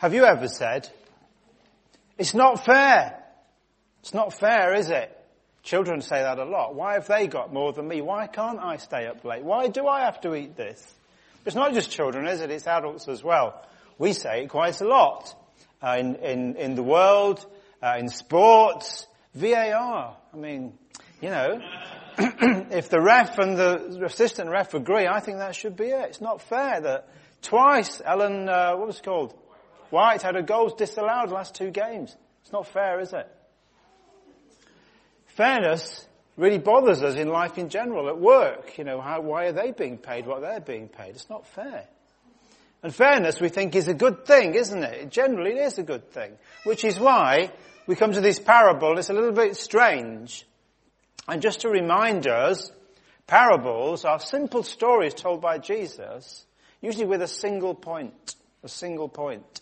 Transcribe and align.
Have 0.00 0.14
you 0.14 0.24
ever 0.24 0.48
said, 0.48 0.88
it's 2.16 2.32
not 2.32 2.64
fair? 2.64 3.22
It's 4.00 4.14
not 4.14 4.32
fair, 4.32 4.72
is 4.72 4.88
it? 4.88 5.14
Children 5.62 6.00
say 6.00 6.22
that 6.22 6.38
a 6.38 6.44
lot. 6.46 6.74
Why 6.74 6.94
have 6.94 7.06
they 7.06 7.26
got 7.26 7.52
more 7.52 7.74
than 7.74 7.86
me? 7.86 8.00
Why 8.00 8.26
can't 8.26 8.58
I 8.58 8.78
stay 8.78 9.06
up 9.06 9.22
late? 9.26 9.44
Why 9.44 9.68
do 9.68 9.86
I 9.86 10.04
have 10.06 10.18
to 10.22 10.34
eat 10.34 10.56
this? 10.56 10.82
It's 11.44 11.54
not 11.54 11.74
just 11.74 11.90
children, 11.90 12.26
is 12.26 12.40
it? 12.40 12.50
It's 12.50 12.66
adults 12.66 13.08
as 13.08 13.22
well. 13.22 13.62
We 13.98 14.14
say 14.14 14.44
it 14.44 14.48
quite 14.48 14.80
a 14.80 14.88
lot. 14.88 15.34
Uh, 15.82 15.96
in, 15.98 16.14
in, 16.14 16.56
in 16.56 16.74
the 16.76 16.82
world, 16.82 17.44
uh, 17.82 17.96
in 17.98 18.08
sports, 18.08 19.06
VAR. 19.34 20.16
I 20.32 20.36
mean, 20.38 20.78
you 21.20 21.28
know, 21.28 21.60
if 22.18 22.88
the 22.88 23.02
ref 23.02 23.38
and 23.38 23.54
the 23.54 24.02
assistant 24.06 24.48
ref 24.48 24.72
agree, 24.72 25.06
I 25.06 25.20
think 25.20 25.40
that 25.40 25.54
should 25.54 25.76
be 25.76 25.88
it. 25.88 26.08
It's 26.08 26.22
not 26.22 26.40
fair 26.40 26.80
that 26.80 27.06
twice 27.42 28.00
Ellen, 28.02 28.48
uh, 28.48 28.76
what 28.76 28.86
was 28.86 28.96
it 28.96 29.04
called? 29.04 29.34
White 29.90 30.22
had 30.22 30.34
her 30.36 30.42
goals 30.42 30.74
disallowed 30.74 31.30
last 31.30 31.54
two 31.54 31.70
games. 31.70 32.16
It's 32.42 32.52
not 32.52 32.66
fair, 32.66 33.00
is 33.00 33.12
it? 33.12 33.28
Fairness 35.26 36.06
really 36.36 36.58
bothers 36.58 37.02
us 37.02 37.16
in 37.16 37.28
life 37.28 37.58
in 37.58 37.68
general. 37.68 38.08
At 38.08 38.18
work, 38.18 38.78
you 38.78 38.84
know, 38.84 39.00
how, 39.00 39.20
why 39.20 39.46
are 39.46 39.52
they 39.52 39.72
being 39.72 39.98
paid 39.98 40.26
what 40.26 40.40
they're 40.40 40.60
being 40.60 40.88
paid? 40.88 41.10
It's 41.10 41.30
not 41.30 41.46
fair. 41.46 41.86
And 42.82 42.94
fairness 42.94 43.40
we 43.40 43.50
think 43.50 43.74
is 43.74 43.88
a 43.88 43.94
good 43.94 44.24
thing, 44.24 44.54
isn't 44.54 44.82
it? 44.82 45.10
Generally 45.10 45.58
it 45.58 45.66
is 45.66 45.78
a 45.78 45.82
good 45.82 46.10
thing. 46.10 46.32
Which 46.64 46.84
is 46.84 46.98
why 46.98 47.52
we 47.86 47.94
come 47.94 48.12
to 48.12 48.20
this 48.20 48.38
parable, 48.38 48.98
it's 48.98 49.10
a 49.10 49.14
little 49.14 49.32
bit 49.32 49.56
strange. 49.56 50.46
And 51.28 51.42
just 51.42 51.60
to 51.60 51.68
remind 51.68 52.26
us, 52.26 52.72
parables 53.26 54.04
are 54.04 54.18
simple 54.18 54.62
stories 54.62 55.14
told 55.14 55.40
by 55.42 55.58
Jesus, 55.58 56.46
usually 56.80 57.06
with 57.06 57.22
a 57.22 57.28
single 57.28 57.74
point. 57.74 58.34
A 58.62 58.68
single 58.68 59.08
point. 59.08 59.60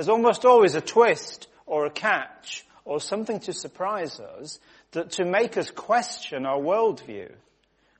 There's 0.00 0.08
almost 0.08 0.46
always 0.46 0.74
a 0.76 0.80
twist 0.80 1.46
or 1.66 1.84
a 1.84 1.90
catch 1.90 2.64
or 2.86 3.02
something 3.02 3.38
to 3.40 3.52
surprise 3.52 4.18
us 4.18 4.58
that 4.92 5.10
to 5.10 5.26
make 5.26 5.58
us 5.58 5.70
question 5.70 6.46
our 6.46 6.58
worldview, 6.58 7.30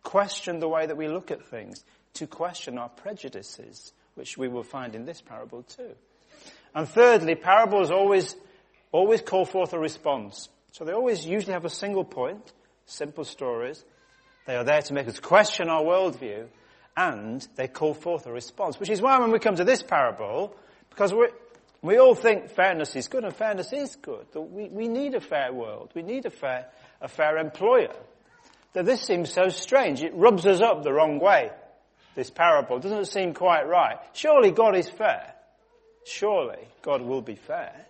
question 0.02 0.60
the 0.60 0.68
way 0.68 0.86
that 0.86 0.96
we 0.96 1.08
look 1.08 1.30
at 1.30 1.44
things, 1.44 1.84
to 2.14 2.26
question 2.26 2.78
our 2.78 2.88
prejudices, 2.88 3.92
which 4.14 4.38
we 4.38 4.48
will 4.48 4.62
find 4.62 4.94
in 4.94 5.04
this 5.04 5.20
parable 5.20 5.62
too. 5.62 5.90
And 6.74 6.88
thirdly, 6.88 7.34
parables 7.34 7.90
always, 7.90 8.34
always 8.92 9.20
call 9.20 9.44
forth 9.44 9.74
a 9.74 9.78
response. 9.78 10.48
So 10.72 10.86
they 10.86 10.92
always 10.92 11.26
usually 11.26 11.52
have 11.52 11.66
a 11.66 11.68
single 11.68 12.04
point, 12.04 12.50
simple 12.86 13.24
stories. 13.24 13.84
They 14.46 14.56
are 14.56 14.64
there 14.64 14.80
to 14.80 14.94
make 14.94 15.06
us 15.06 15.20
question 15.20 15.68
our 15.68 15.82
worldview, 15.82 16.46
and 16.96 17.46
they 17.56 17.68
call 17.68 17.92
forth 17.92 18.24
a 18.24 18.32
response. 18.32 18.80
Which 18.80 18.88
is 18.88 19.02
why 19.02 19.18
when 19.18 19.32
we 19.32 19.38
come 19.38 19.56
to 19.56 19.64
this 19.64 19.82
parable, 19.82 20.56
because 20.88 21.12
we 21.82 21.98
all 21.98 22.14
think 22.14 22.50
fairness 22.50 22.94
is 22.94 23.08
good, 23.08 23.24
and 23.24 23.34
fairness 23.34 23.72
is 23.72 23.96
good. 23.96 24.26
We, 24.34 24.68
we 24.68 24.88
need 24.88 25.14
a 25.14 25.20
fair 25.20 25.52
world. 25.52 25.92
We 25.94 26.02
need 26.02 26.26
a 26.26 26.30
fair, 26.30 26.66
a 27.00 27.08
fair 27.08 27.38
employer. 27.38 27.94
That 28.74 28.84
this 28.84 29.02
seems 29.02 29.32
so 29.32 29.48
strange. 29.48 30.02
It 30.02 30.14
rubs 30.14 30.46
us 30.46 30.60
up 30.60 30.82
the 30.82 30.92
wrong 30.92 31.18
way. 31.18 31.50
This 32.14 32.30
parable 32.30 32.78
doesn't 32.78 33.06
seem 33.06 33.34
quite 33.34 33.66
right. 33.66 33.96
Surely 34.12 34.50
God 34.50 34.76
is 34.76 34.88
fair. 34.88 35.34
Surely 36.04 36.68
God 36.82 37.02
will 37.02 37.22
be 37.22 37.36
fair. 37.36 37.86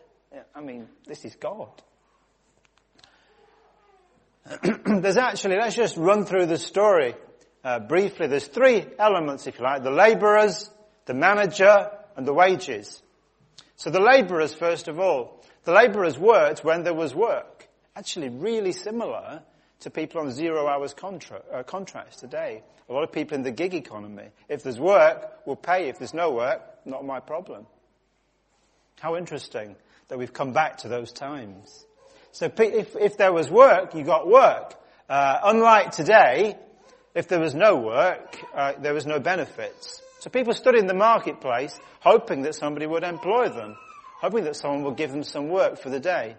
I 0.54 0.60
mean, 0.60 0.88
this 1.06 1.24
is 1.24 1.34
God. 1.34 1.70
There's 4.62 5.16
actually, 5.16 5.56
let's 5.56 5.74
just 5.74 5.96
run 5.96 6.24
through 6.24 6.46
the 6.46 6.58
story 6.58 7.14
uh, 7.64 7.80
briefly. 7.80 8.28
There's 8.28 8.46
three 8.46 8.86
elements, 8.98 9.46
if 9.46 9.58
you 9.58 9.64
like. 9.64 9.82
The 9.82 9.90
laborers, 9.90 10.70
the 11.06 11.14
manager, 11.14 11.90
and 12.16 12.26
the 12.26 12.32
wages. 12.32 13.02
So 13.80 13.88
the 13.88 13.98
laborers, 13.98 14.52
first 14.52 14.88
of 14.88 15.00
all, 15.00 15.42
the 15.64 15.72
laborers 15.72 16.18
worked 16.18 16.62
when 16.62 16.82
there 16.82 16.92
was 16.92 17.14
work. 17.14 17.66
Actually 17.96 18.28
really 18.28 18.72
similar 18.72 19.42
to 19.80 19.88
people 19.88 20.20
on 20.20 20.32
zero 20.32 20.68
hours 20.68 20.92
contra- 20.92 21.40
uh, 21.50 21.62
contracts 21.62 22.16
today. 22.16 22.62
A 22.90 22.92
lot 22.92 23.04
of 23.04 23.10
people 23.10 23.38
in 23.38 23.42
the 23.42 23.50
gig 23.50 23.72
economy. 23.72 24.28
If 24.50 24.64
there's 24.64 24.78
work, 24.78 25.32
we'll 25.46 25.56
pay. 25.56 25.88
If 25.88 25.98
there's 25.98 26.12
no 26.12 26.30
work, 26.32 26.60
not 26.84 27.06
my 27.06 27.20
problem. 27.20 27.66
How 29.00 29.16
interesting 29.16 29.76
that 30.08 30.18
we've 30.18 30.34
come 30.34 30.52
back 30.52 30.76
to 30.78 30.88
those 30.88 31.10
times. 31.10 31.86
So 32.32 32.52
if, 32.54 32.96
if 32.96 33.16
there 33.16 33.32
was 33.32 33.50
work, 33.50 33.94
you 33.94 34.04
got 34.04 34.28
work. 34.28 34.74
Uh, 35.08 35.38
unlike 35.42 35.92
today, 35.92 36.58
if 37.14 37.28
there 37.28 37.40
was 37.40 37.54
no 37.54 37.76
work, 37.76 38.44
uh, 38.54 38.74
there 38.78 38.92
was 38.92 39.06
no 39.06 39.20
benefits. 39.20 40.02
So 40.20 40.30
people 40.30 40.52
stood 40.52 40.76
in 40.76 40.86
the 40.86 40.94
marketplace 40.94 41.78
hoping 42.00 42.42
that 42.42 42.54
somebody 42.54 42.86
would 42.86 43.04
employ 43.04 43.48
them, 43.48 43.76
hoping 44.20 44.44
that 44.44 44.54
someone 44.54 44.84
would 44.84 44.96
give 44.96 45.10
them 45.10 45.22
some 45.22 45.48
work 45.48 45.78
for 45.78 45.88
the 45.88 45.98
day. 45.98 46.36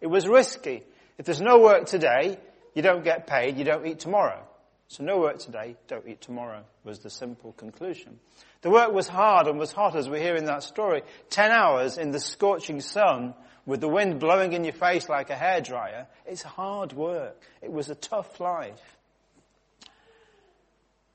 It 0.00 0.06
was 0.06 0.26
risky. 0.26 0.84
If 1.18 1.26
there's 1.26 1.40
no 1.40 1.58
work 1.58 1.86
today, 1.86 2.38
you 2.74 2.82
don't 2.82 3.04
get 3.04 3.26
paid, 3.26 3.58
you 3.58 3.64
don't 3.64 3.86
eat 3.86 3.98
tomorrow. 3.98 4.40
So 4.86 5.02
no 5.02 5.18
work 5.18 5.38
today, 5.38 5.76
don't 5.88 6.06
eat 6.06 6.20
tomorrow 6.20 6.64
was 6.84 7.00
the 7.00 7.10
simple 7.10 7.52
conclusion. 7.52 8.20
The 8.62 8.70
work 8.70 8.92
was 8.92 9.08
hard 9.08 9.48
and 9.48 9.58
was 9.58 9.72
hot 9.72 9.96
as 9.96 10.08
we 10.08 10.20
hear 10.20 10.36
in 10.36 10.44
that 10.44 10.62
story. 10.62 11.02
Ten 11.30 11.50
hours 11.50 11.98
in 11.98 12.12
the 12.12 12.20
scorching 12.20 12.80
sun 12.80 13.34
with 13.66 13.80
the 13.80 13.88
wind 13.88 14.20
blowing 14.20 14.52
in 14.52 14.62
your 14.62 14.74
face 14.74 15.08
like 15.08 15.30
a 15.30 15.34
hairdryer. 15.34 16.06
It's 16.26 16.42
hard 16.42 16.92
work. 16.92 17.40
It 17.62 17.72
was 17.72 17.90
a 17.90 17.94
tough 17.94 18.38
life. 18.38 18.93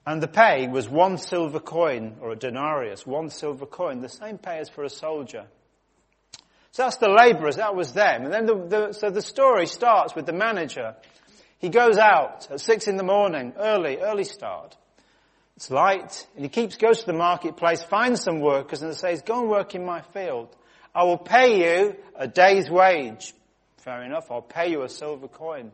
And 0.05 0.23
the 0.23 0.27
pay 0.27 0.67
was 0.67 0.89
one 0.89 1.17
silver 1.17 1.59
coin, 1.59 2.17
or 2.21 2.31
a 2.31 2.35
denarius, 2.35 3.05
one 3.05 3.29
silver 3.29 3.65
coin, 3.65 4.01
the 4.01 4.09
same 4.09 4.37
pay 4.37 4.57
as 4.59 4.69
for 4.69 4.83
a 4.83 4.89
soldier. 4.89 5.45
So 6.71 6.83
that's 6.83 6.97
the 6.97 7.09
laborers, 7.09 7.57
that 7.57 7.75
was 7.75 7.93
them. 7.93 8.23
And 8.23 8.33
then 8.33 8.45
the, 8.45 8.67
the, 8.67 8.93
so 8.93 9.09
the 9.09 9.21
story 9.21 9.65
starts 9.65 10.15
with 10.15 10.25
the 10.25 10.33
manager. 10.33 10.95
He 11.59 11.69
goes 11.69 11.97
out 11.97 12.47
at 12.49 12.61
six 12.61 12.87
in 12.87 12.95
the 12.95 13.03
morning, 13.03 13.53
early, 13.57 13.97
early 13.97 14.23
start. 14.23 14.77
It's 15.57 15.69
light, 15.69 16.25
and 16.35 16.45
he 16.45 16.49
keeps, 16.49 16.77
goes 16.77 17.01
to 17.01 17.05
the 17.05 17.13
marketplace, 17.13 17.83
finds 17.83 18.23
some 18.23 18.39
workers 18.39 18.81
and 18.81 18.95
says, 18.95 19.21
go 19.23 19.41
and 19.41 19.49
work 19.49 19.75
in 19.75 19.85
my 19.85 20.01
field. 20.13 20.55
I 20.95 21.03
will 21.03 21.17
pay 21.17 21.59
you 21.59 21.95
a 22.15 22.27
day's 22.27 22.69
wage. 22.69 23.33
Fair 23.77 24.03
enough, 24.03 24.31
I'll 24.31 24.41
pay 24.41 24.71
you 24.71 24.83
a 24.83 24.89
silver 24.89 25.27
coin. 25.27 25.71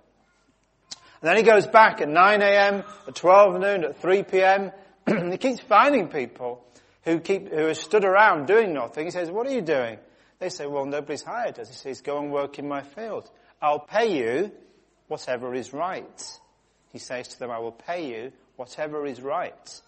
And 1.26 1.32
then 1.32 1.38
he 1.38 1.50
goes 1.50 1.66
back 1.66 2.02
at 2.02 2.08
9 2.08 2.42
a.m., 2.44 2.84
at 3.08 3.16
12 3.16 3.60
noon, 3.60 3.84
at 3.84 4.00
3 4.00 4.22
p.m. 4.22 4.72
and 5.08 5.32
he 5.32 5.40
keeps 5.40 5.60
finding 5.60 6.08
people 6.08 6.64
who 7.04 7.20
keep, 7.20 7.52
who 7.52 7.66
are 7.66 7.74
stood 7.74 8.06
around 8.06 8.46
doing 8.46 8.74
nothing. 8.74 9.06
He 9.06 9.10
says, 9.10 9.32
what 9.32 9.48
are 9.48 9.52
you 9.52 9.64
doing? 9.64 9.98
They 10.38 10.50
say, 10.50 10.68
well, 10.68 10.86
nobody's 10.86 11.24
hired 11.24 11.58
us. 11.58 11.68
He 11.68 11.74
says, 11.74 12.02
go 12.02 12.20
and 12.20 12.32
work 12.32 12.60
in 12.60 12.68
my 12.68 12.84
field. 12.84 13.28
I'll 13.60 13.80
pay 13.80 14.16
you 14.16 14.52
whatever 15.08 15.56
is 15.56 15.74
right. 15.74 16.40
He 16.94 17.00
says 17.00 17.30
to 17.30 17.40
them, 17.40 17.50
I 17.50 17.58
will 17.58 17.72
pay 17.72 18.08
you 18.08 18.32
whatever 18.56 19.08
is 19.08 19.20
right. 19.20 19.82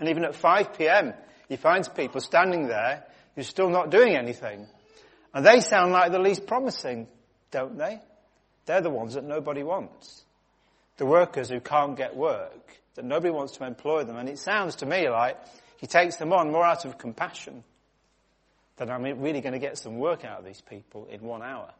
And 0.00 0.08
even 0.08 0.24
at 0.24 0.34
5 0.34 0.76
p.m., 0.76 1.14
he 1.48 1.54
finds 1.54 1.88
people 1.88 2.20
standing 2.20 2.66
there 2.66 3.04
who's 3.36 3.46
still 3.46 3.70
not 3.70 3.92
doing 3.92 4.16
anything. 4.16 4.66
And 5.32 5.46
they 5.46 5.60
sound 5.60 5.92
like 5.92 6.10
the 6.10 6.18
least 6.18 6.48
promising, 6.48 7.06
don't 7.52 7.78
they? 7.78 8.00
They're 8.66 8.80
the 8.80 8.90
ones 8.90 9.14
that 9.14 9.24
nobody 9.24 9.62
wants. 9.62 10.24
The 10.98 11.06
workers 11.06 11.48
who 11.48 11.60
can't 11.60 11.96
get 11.96 12.16
work, 12.16 12.80
that 12.94 13.04
nobody 13.04 13.30
wants 13.30 13.54
to 13.54 13.64
employ 13.64 14.04
them. 14.04 14.16
And 14.16 14.28
it 14.28 14.38
sounds 14.38 14.76
to 14.76 14.86
me 14.86 15.08
like 15.08 15.38
he 15.78 15.86
takes 15.86 16.16
them 16.16 16.32
on 16.32 16.50
more 16.50 16.64
out 16.64 16.84
of 16.84 16.98
compassion 16.98 17.64
than 18.76 18.90
I'm 18.90 19.02
really 19.02 19.40
going 19.40 19.52
to 19.52 19.58
get 19.58 19.78
some 19.78 19.96
work 19.96 20.24
out 20.24 20.40
of 20.40 20.44
these 20.44 20.60
people 20.60 21.06
in 21.10 21.20
one 21.22 21.42
hour. 21.42 21.70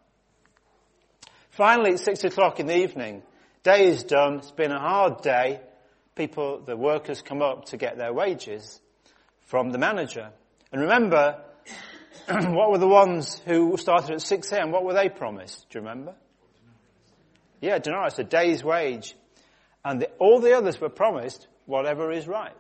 Finally, 1.51 1.93
it's 1.93 2.05
six 2.05 2.23
o'clock 2.25 2.61
in 2.61 2.67
the 2.67 2.77
evening. 2.77 3.23
Day 3.63 3.89
is 3.89 4.05
done. 4.05 4.37
It's 4.37 4.51
been 4.51 4.73
a 4.73 4.79
hard 4.79 5.23
day. 5.23 5.61
People, 6.15 6.61
the 6.61 6.77
workers 6.77 7.21
come 7.21 7.43
up 7.43 7.67
to 7.67 7.77
get 7.77 7.99
their 7.99 8.13
wages 8.13 8.81
from 9.47 9.71
the 9.71 9.79
manager. 9.79 10.31
And 10.73 10.83
remember, 10.83 11.43
what 12.29 12.71
were 12.71 12.79
the 12.79 12.89
ones 12.89 13.41
who 13.47 13.77
started 13.77 14.13
at 14.13 14.23
6 14.23 14.53
a.m.? 14.53 14.71
What 14.71 14.85
were 14.85 14.95
they 14.95 15.09
promised? 15.09 15.67
Do 15.71 15.79
you 15.79 15.85
remember? 15.85 16.15
Yeah, 17.61 17.79
denarius, 17.79 18.19
a 18.19 18.25
day's 18.25 18.63
wage. 18.63 19.15
And 19.85 20.03
the, 20.03 20.11
all 20.19 20.41
the 20.41 20.57
others 20.57 20.81
were 20.81 20.89
promised 20.89 21.47
whatever 21.67 22.11
is 22.11 22.27
right. 22.27 22.55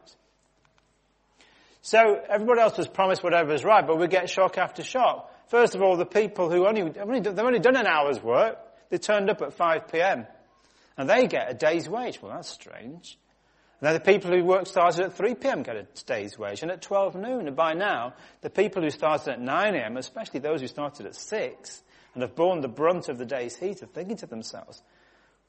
So 1.82 2.20
everybody 2.28 2.60
else 2.60 2.76
was 2.76 2.88
promised 2.88 3.22
whatever 3.22 3.52
is 3.52 3.64
right, 3.64 3.86
but 3.86 3.98
we 3.98 4.08
get 4.08 4.28
shock 4.28 4.58
after 4.58 4.82
shock. 4.82 5.32
First 5.48 5.74
of 5.74 5.82
all, 5.82 5.96
the 5.96 6.06
people 6.06 6.50
who 6.50 6.66
only, 6.66 6.82
they've 6.82 7.38
only 7.38 7.60
done 7.60 7.76
an 7.76 7.86
hour's 7.86 8.20
work, 8.20 8.58
they 8.88 8.98
turned 8.98 9.30
up 9.30 9.40
at 9.42 9.54
5 9.54 9.88
p.m. 9.92 10.26
And 10.96 11.08
they 11.08 11.26
get 11.26 11.50
a 11.50 11.54
day's 11.54 11.88
wage. 11.88 12.20
Well, 12.20 12.32
that's 12.32 12.48
strange. 12.48 13.18
Then 13.80 13.92
the 13.92 14.00
people 14.00 14.30
who 14.30 14.42
work 14.42 14.66
started 14.66 15.04
at 15.04 15.12
3 15.12 15.34
p.m. 15.34 15.62
get 15.62 15.76
a 15.76 15.86
day's 16.06 16.38
wage, 16.38 16.62
and 16.62 16.70
at 16.70 16.80
12 16.80 17.14
noon. 17.14 17.46
And 17.46 17.54
by 17.54 17.74
now, 17.74 18.14
the 18.40 18.50
people 18.50 18.82
who 18.82 18.90
started 18.90 19.34
at 19.34 19.40
9 19.40 19.74
a.m., 19.74 19.96
especially 19.96 20.40
those 20.40 20.62
who 20.62 20.66
started 20.66 21.06
at 21.06 21.14
6, 21.14 21.82
and 22.16 22.22
have 22.22 22.34
borne 22.34 22.62
the 22.62 22.68
brunt 22.68 23.10
of 23.10 23.18
the 23.18 23.26
day's 23.26 23.54
heat 23.56 23.82
are 23.82 23.86
thinking 23.86 24.16
to 24.16 24.26
themselves, 24.26 24.82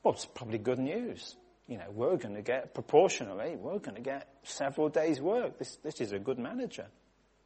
well, 0.04 0.14
it's 0.14 0.26
probably 0.26 0.58
good 0.58 0.80
news. 0.80 1.38
You 1.66 1.78
know, 1.78 1.86
we're 1.94 2.18
going 2.18 2.36
to 2.36 2.42
get, 2.42 2.74
proportionally, 2.74 3.56
we're 3.56 3.80
going 3.80 3.96
to 3.96 4.02
get 4.02 4.28
several 4.44 4.90
days 4.90 5.22
work. 5.22 5.58
This, 5.58 5.78
this 5.78 6.02
is 6.02 6.12
a 6.12 6.20
good 6.20 6.38
manager. 6.38 6.88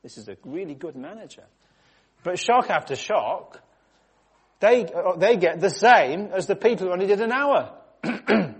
This 0.01 0.18
is 0.18 0.27
a 0.27 0.38
really 0.44 0.73
good 0.73 0.95
manager. 0.95 1.44
But 2.23 2.39
shock 2.39 2.71
after 2.71 2.95
shock, 2.95 3.62
they, 4.59 4.85
uh, 4.85 5.15
they 5.18 5.38
get 5.38 5.59
the 5.59 5.69
same 5.69 6.29
as 6.33 6.47
the 6.47 6.56
people 6.56 6.88
who 6.88 6.94
only 6.94 7.06
did 7.06 7.21
an 7.21 7.31
hour. 7.31 7.77
and 8.03 8.56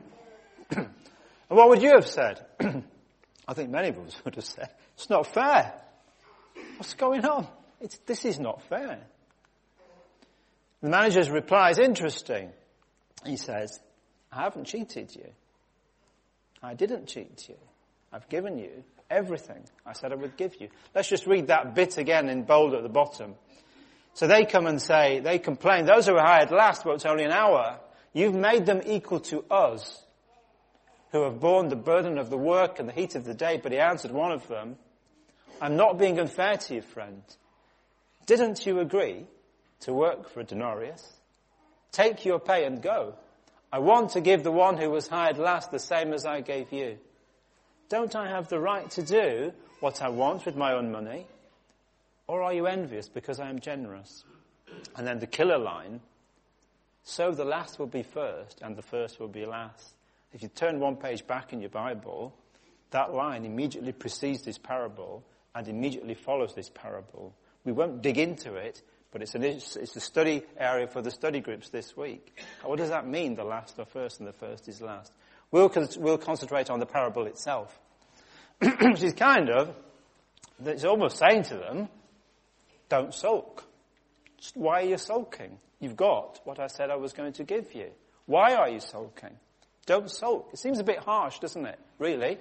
what 1.48 1.70
would 1.70 1.82
you 1.82 1.94
have 1.96 2.08
said? 2.08 2.46
I 3.48 3.54
think 3.56 3.72
many 3.72 3.90
of 3.90 3.98
us 3.98 4.16
would 4.24 4.36
have 4.36 4.46
said, 4.46 4.70
it's 4.94 5.10
not 5.10 5.26
fair. 5.26 5.74
What's 6.78 6.94
going 6.94 7.26
on? 7.26 7.48
It's, 7.80 7.98
this 8.06 8.26
is 8.26 8.40
not 8.40 8.62
fair. 8.70 9.08
The 10.82 10.90
manager's 10.90 11.30
reply 11.30 11.70
is 11.70 11.80
interesting. 11.80 12.52
He 13.26 13.38
says, 13.38 13.80
I 14.32 14.44
haven't 14.44 14.66
cheated 14.66 15.16
you. 15.16 15.28
I 16.64 16.74
didn't 16.74 17.08
cheat 17.08 17.48
you. 17.50 17.58
I've 18.12 18.28
given 18.30 18.58
you 18.58 18.84
everything 19.10 19.64
I 19.86 19.94
said 19.94 20.12
I 20.12 20.16
would 20.16 20.38
give 20.38 20.60
you. 20.60 20.70
Let's 20.96 21.10
just 21.10 21.28
read 21.28 21.48
that 21.48 21.76
bit 21.76 21.98
again 21.98 22.30
in 22.30 22.44
bold 22.44 22.74
at 22.74 22.84
the 22.84 22.90
bottom. 22.90 23.36
So 24.14 24.28
they 24.28 24.46
come 24.46 24.68
and 24.68 24.82
say, 24.82 25.20
they 25.20 25.40
complain, 25.40 25.86
those 25.86 26.08
who 26.08 26.14
were 26.14 26.22
hired 26.22 26.52
last, 26.52 26.84
but 26.84 26.96
it's 26.96 27.06
only 27.06 27.24
an 27.24 27.32
hour, 27.32 27.80
you've 28.14 28.36
made 28.36 28.66
them 28.66 28.82
equal 28.86 29.20
to 29.22 29.44
us, 29.50 30.04
who 31.12 31.24
have 31.24 31.40
borne 31.40 31.70
the 31.70 31.76
burden 31.76 32.18
of 32.18 32.30
the 32.30 32.38
work 32.38 32.80
and 32.80 32.88
the 32.88 32.94
heat 32.94 33.16
of 33.16 33.26
the 33.26 33.34
day. 33.34 33.60
But 33.62 33.72
he 33.72 33.80
answered 33.80 34.12
one 34.12 34.32
of 34.32 34.48
them, 34.48 34.78
I'm 35.62 35.76
not 35.76 36.00
being 36.00 36.20
unfair 36.20 36.58
to 36.58 36.76
you, 36.76 36.82
friend. 36.82 37.22
Didn't 38.26 38.66
you 38.66 38.80
agree 38.80 39.26
to 39.82 39.94
work 39.94 40.30
for 40.30 40.40
a 40.40 40.44
denarius? 40.44 41.14
Take 41.92 42.26
your 42.26 42.40
pay 42.40 42.66
and 42.66 42.82
go. 42.82 43.16
I 43.72 43.80
want 43.80 44.12
to 44.12 44.22
give 44.22 44.44
the 44.44 44.52
one 44.52 44.78
who 44.78 44.90
was 44.90 45.08
hired 45.08 45.38
last 45.38 45.72
the 45.72 45.80
same 45.80 46.14
as 46.14 46.26
I 46.26 46.42
gave 46.42 46.72
you. 46.72 46.98
Don't 47.90 48.16
I 48.16 48.30
have 48.30 48.48
the 48.48 48.60
right 48.60 48.90
to 48.92 49.04
do 49.04 49.54
what 49.80 50.02
I 50.02 50.10
want 50.10 50.46
with 50.46 50.56
my 50.56 50.74
own 50.74 50.92
money? 50.92 51.26
Or 52.28 52.42
are 52.42 52.54
you 52.54 52.68
envious 52.68 53.10
because 53.10 53.40
I 53.40 53.50
am 53.50 53.60
generous? 53.60 54.24
And 54.96 55.06
then 55.06 55.20
the 55.20 55.28
killer 55.28 55.58
line, 55.58 56.00
so 57.04 57.32
the 57.32 57.46
last 57.46 57.80
will 57.80 57.88
be 57.88 58.04
first 58.04 58.62
and 58.62 58.76
the 58.76 58.82
first 58.82 59.20
will 59.20 59.28
be 59.28 59.46
last. 59.46 59.94
If 60.34 60.44
you 60.44 60.48
turn 60.50 60.80
one 60.80 60.96
page 60.96 61.28
back 61.28 61.52
in 61.52 61.60
your 61.60 61.70
Bible, 61.70 62.34
that 62.92 63.14
line 63.14 63.44
immediately 63.44 63.92
precedes 63.92 64.44
this 64.44 64.58
parable 64.58 65.24
and 65.54 65.68
immediately 65.68 66.14
follows 66.14 66.54
this 66.54 66.70
parable. 66.70 67.34
We 67.66 67.72
won't 67.72 68.02
dig 68.02 68.18
into 68.18 68.56
it, 68.56 68.82
but 69.12 69.22
it's, 69.22 69.36
an, 69.36 69.44
it's 69.44 69.96
a 69.96 70.00
study 70.00 70.44
area 70.58 70.88
for 70.88 71.02
the 71.02 71.12
study 71.12 71.42
groups 71.42 71.70
this 71.70 71.96
week. 71.98 72.40
What 72.64 72.78
does 72.78 72.90
that 72.90 73.06
mean, 73.06 73.36
the 73.36 73.44
last 73.44 73.78
are 73.80 73.86
first 73.86 74.20
and 74.20 74.28
the 74.28 74.34
first 74.34 74.68
is 74.70 74.82
last? 74.82 75.12
We'll, 75.52 75.72
we'll 75.98 76.18
concentrate 76.18 76.70
on 76.70 76.80
the 76.80 76.86
parable 76.86 77.26
itself. 77.26 77.78
Which 78.60 79.04
is 79.04 79.14
kind 79.14 79.50
of, 79.50 79.76
it's 80.64 80.86
almost 80.86 81.18
saying 81.18 81.44
to 81.44 81.56
them, 81.56 81.90
don't 82.88 83.14
sulk. 83.14 83.66
Why 84.54 84.82
are 84.82 84.86
you 84.86 84.98
sulking? 84.98 85.58
You've 85.80 85.96
got 85.98 86.40
what 86.46 86.60
I 86.60 86.68
said 86.68 86.90
I 86.90 86.96
was 86.96 87.14
going 87.14 87.34
to 87.34 87.44
give 87.44 87.74
you. 87.74 87.92
Why 88.26 88.54
are 88.54 88.70
you 88.70 88.80
sulking? 88.80 89.36
Don't 89.86 90.10
sulk. 90.10 90.52
It 90.54 90.60
seems 90.60 90.80
a 90.80 90.84
bit 90.84 91.00
harsh, 91.00 91.40
doesn't 91.40 91.66
it? 91.66 91.80
Really? 92.00 92.38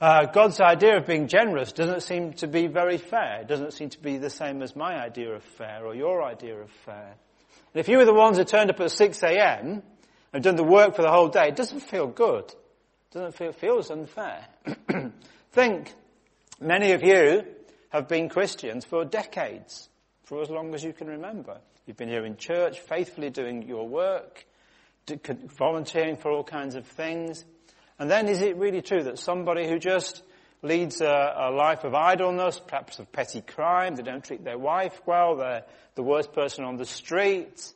Uh, 0.00 0.24
God's 0.24 0.60
idea 0.60 0.96
of 0.96 1.06
being 1.06 1.28
generous 1.28 1.72
doesn't 1.72 2.02
seem 2.02 2.32
to 2.34 2.46
be 2.46 2.68
very 2.68 2.96
fair. 2.96 3.40
It 3.42 3.48
doesn't 3.48 3.74
seem 3.74 3.90
to 3.90 3.98
be 3.98 4.16
the 4.16 4.30
same 4.30 4.62
as 4.62 4.74
my 4.74 4.98
idea 4.98 5.34
of 5.34 5.42
fair 5.42 5.84
or 5.84 5.94
your 5.94 6.22
idea 6.22 6.56
of 6.56 6.70
fair. 6.86 7.16
And 7.74 7.80
if 7.80 7.86
you 7.86 7.98
were 7.98 8.06
the 8.06 8.14
ones 8.14 8.38
who 8.38 8.44
turned 8.44 8.70
up 8.70 8.80
at 8.80 8.90
6 8.90 9.22
a.m. 9.22 9.82
and 10.32 10.42
done 10.42 10.56
the 10.56 10.64
work 10.64 10.96
for 10.96 11.02
the 11.02 11.10
whole 11.10 11.28
day, 11.28 11.48
it 11.48 11.56
doesn't 11.56 11.80
feel 11.80 12.06
good. 12.06 12.44
It 12.46 13.12
doesn't 13.12 13.34
feel, 13.34 13.52
feels 13.52 13.90
unfair. 13.90 14.46
Think, 15.52 15.92
many 16.58 16.92
of 16.92 17.02
you 17.02 17.44
have 17.90 18.08
been 18.08 18.30
Christians 18.30 18.86
for 18.86 19.04
decades, 19.04 19.90
for 20.22 20.40
as 20.40 20.48
long 20.48 20.74
as 20.74 20.82
you 20.82 20.94
can 20.94 21.08
remember. 21.08 21.58
You've 21.86 21.98
been 21.98 22.08
here 22.08 22.24
in 22.24 22.38
church, 22.38 22.80
faithfully 22.80 23.28
doing 23.28 23.68
your 23.68 23.86
work, 23.86 24.46
volunteering 25.58 26.16
for 26.16 26.30
all 26.30 26.44
kinds 26.44 26.74
of 26.74 26.86
things. 26.86 27.44
And 28.00 28.10
then 28.10 28.28
is 28.28 28.40
it 28.40 28.56
really 28.56 28.80
true 28.80 29.02
that 29.04 29.18
somebody 29.18 29.68
who 29.68 29.78
just 29.78 30.22
leads 30.62 31.02
a, 31.02 31.34
a, 31.36 31.50
life 31.50 31.84
of 31.84 31.94
idleness, 31.94 32.58
perhaps 32.58 32.98
of 32.98 33.12
petty 33.12 33.42
crime, 33.42 33.94
they 33.94 34.02
don't 34.02 34.24
treat 34.24 34.42
their 34.42 34.56
wife 34.56 34.98
well, 35.04 35.36
they're 35.36 35.64
the 35.96 36.02
worst 36.02 36.32
person 36.32 36.64
on 36.64 36.76
the 36.76 36.86
street, 36.86 37.72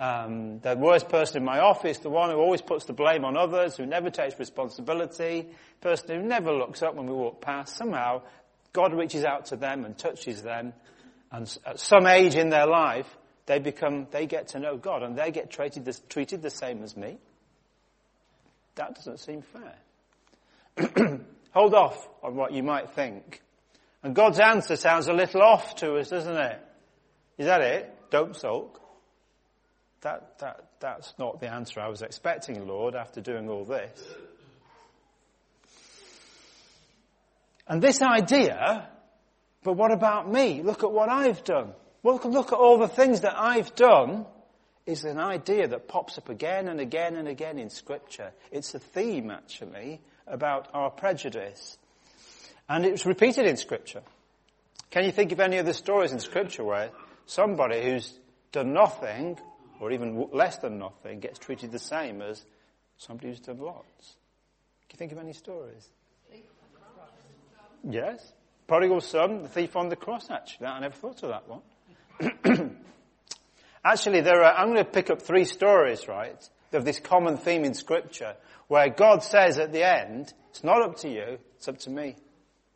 um, 0.00 0.58
the 0.60 0.74
worst 0.74 1.10
person 1.10 1.36
in 1.36 1.44
my 1.44 1.60
office, 1.60 1.98
the 1.98 2.08
one 2.08 2.30
who 2.30 2.38
always 2.38 2.62
puts 2.62 2.86
the 2.86 2.94
blame 2.94 3.26
on 3.26 3.36
others, 3.36 3.76
who 3.76 3.84
never 3.84 4.08
takes 4.08 4.38
responsibility, 4.38 5.46
person 5.82 6.08
who 6.16 6.26
never 6.26 6.50
looks 6.50 6.82
up 6.82 6.94
when 6.94 7.06
we 7.06 7.12
walk 7.12 7.42
past, 7.42 7.76
somehow 7.76 8.22
God 8.72 8.94
reaches 8.94 9.24
out 9.24 9.46
to 9.46 9.56
them 9.56 9.84
and 9.84 9.98
touches 9.98 10.40
them, 10.40 10.72
and 11.30 11.58
at 11.66 11.78
some 11.78 12.06
age 12.06 12.36
in 12.36 12.48
their 12.48 12.66
life, 12.66 13.18
they 13.44 13.58
become, 13.58 14.06
they 14.12 14.26
get 14.26 14.48
to 14.48 14.60
know 14.60 14.78
God, 14.78 15.02
and 15.02 15.16
they 15.16 15.30
get 15.30 15.50
treated 15.50 15.94
treated 16.08 16.40
the 16.40 16.50
same 16.50 16.82
as 16.82 16.96
me. 16.96 17.18
That 18.78 18.94
doesn't 18.94 19.18
seem 19.18 19.42
fair. 19.42 21.20
Hold 21.50 21.74
off 21.74 22.08
on 22.22 22.36
what 22.36 22.52
you 22.52 22.62
might 22.62 22.90
think. 22.90 23.42
And 24.04 24.14
God's 24.14 24.38
answer 24.38 24.76
sounds 24.76 25.08
a 25.08 25.12
little 25.12 25.42
off 25.42 25.74
to 25.76 25.96
us, 25.96 26.10
doesn't 26.10 26.36
it? 26.36 26.60
Is 27.38 27.46
that 27.46 27.60
it? 27.60 27.92
Don't 28.10 28.36
sulk. 28.36 28.80
That, 30.02 30.38
that, 30.38 30.68
that's 30.78 31.12
not 31.18 31.40
the 31.40 31.48
answer 31.48 31.80
I 31.80 31.88
was 31.88 32.02
expecting, 32.02 32.68
Lord, 32.68 32.94
after 32.94 33.20
doing 33.20 33.48
all 33.48 33.64
this. 33.64 34.00
And 37.66 37.82
this 37.82 38.00
idea, 38.00 38.88
but 39.64 39.72
what 39.72 39.90
about 39.90 40.30
me? 40.30 40.62
Look 40.62 40.84
at 40.84 40.92
what 40.92 41.08
I've 41.08 41.42
done. 41.42 41.72
Well, 42.04 42.20
look 42.24 42.52
at 42.52 42.58
all 42.58 42.78
the 42.78 42.86
things 42.86 43.22
that 43.22 43.36
I've 43.36 43.74
done 43.74 44.24
is 44.88 45.04
an 45.04 45.18
idea 45.18 45.68
that 45.68 45.86
pops 45.86 46.16
up 46.16 46.30
again 46.30 46.66
and 46.66 46.80
again 46.80 47.14
and 47.14 47.28
again 47.28 47.58
in 47.58 47.68
scripture. 47.68 48.32
It's 48.50 48.74
a 48.74 48.78
theme 48.78 49.30
actually 49.30 50.00
about 50.26 50.68
our 50.72 50.88
prejudice. 50.88 51.76
And 52.70 52.86
it's 52.86 53.04
repeated 53.04 53.44
in 53.44 53.58
scripture. 53.58 54.00
Can 54.90 55.04
you 55.04 55.12
think 55.12 55.32
of 55.32 55.40
any 55.40 55.58
other 55.58 55.74
stories 55.74 56.12
in 56.12 56.20
scripture 56.20 56.64
where 56.64 56.88
somebody 57.26 57.82
who's 57.82 58.18
done 58.50 58.72
nothing, 58.72 59.38
or 59.78 59.92
even 59.92 60.26
less 60.32 60.56
than 60.56 60.78
nothing, 60.78 61.20
gets 61.20 61.38
treated 61.38 61.70
the 61.70 61.78
same 61.78 62.22
as 62.22 62.42
somebody 62.96 63.28
who's 63.28 63.40
done 63.40 63.58
lots? 63.58 64.16
Can 64.88 64.94
you 64.94 64.98
think 64.98 65.12
of 65.12 65.18
any 65.18 65.34
stories? 65.34 65.86
Yes. 67.84 68.32
Prodigal 68.66 69.02
son, 69.02 69.42
the 69.42 69.48
thief 69.48 69.76
on 69.76 69.90
the 69.90 69.96
cross 69.96 70.30
actually. 70.30 70.68
I 70.68 70.80
never 70.80 70.94
thought 70.94 71.22
of 71.24 71.28
that 71.28 71.46
one. 71.46 72.76
Actually, 73.90 74.20
there 74.20 74.44
are, 74.44 74.54
I'm 74.54 74.74
going 74.74 74.84
to 74.84 74.90
pick 74.90 75.08
up 75.08 75.22
three 75.22 75.44
stories, 75.44 76.08
right, 76.08 76.36
of 76.74 76.84
this 76.84 77.00
common 77.00 77.38
theme 77.38 77.64
in 77.64 77.72
scripture 77.72 78.34
where 78.66 78.90
God 78.90 79.22
says 79.22 79.58
at 79.58 79.72
the 79.72 79.82
end, 79.82 80.34
it's 80.50 80.62
not 80.62 80.82
up 80.82 80.98
to 80.98 81.08
you, 81.08 81.38
it's 81.56 81.68
up 81.68 81.78
to 81.78 81.90
me. 81.90 82.14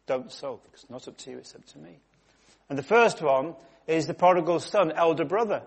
Don't 0.06 0.32
sulk. 0.32 0.64
It's 0.72 0.88
not 0.88 1.06
up 1.06 1.18
to 1.18 1.30
you, 1.30 1.36
it's 1.36 1.54
up 1.54 1.66
to 1.66 1.78
me. 1.78 1.98
And 2.70 2.78
the 2.78 2.82
first 2.82 3.20
one 3.20 3.54
is 3.86 4.06
the 4.06 4.14
prodigal 4.14 4.60
son, 4.60 4.90
elder 4.90 5.26
brother. 5.26 5.62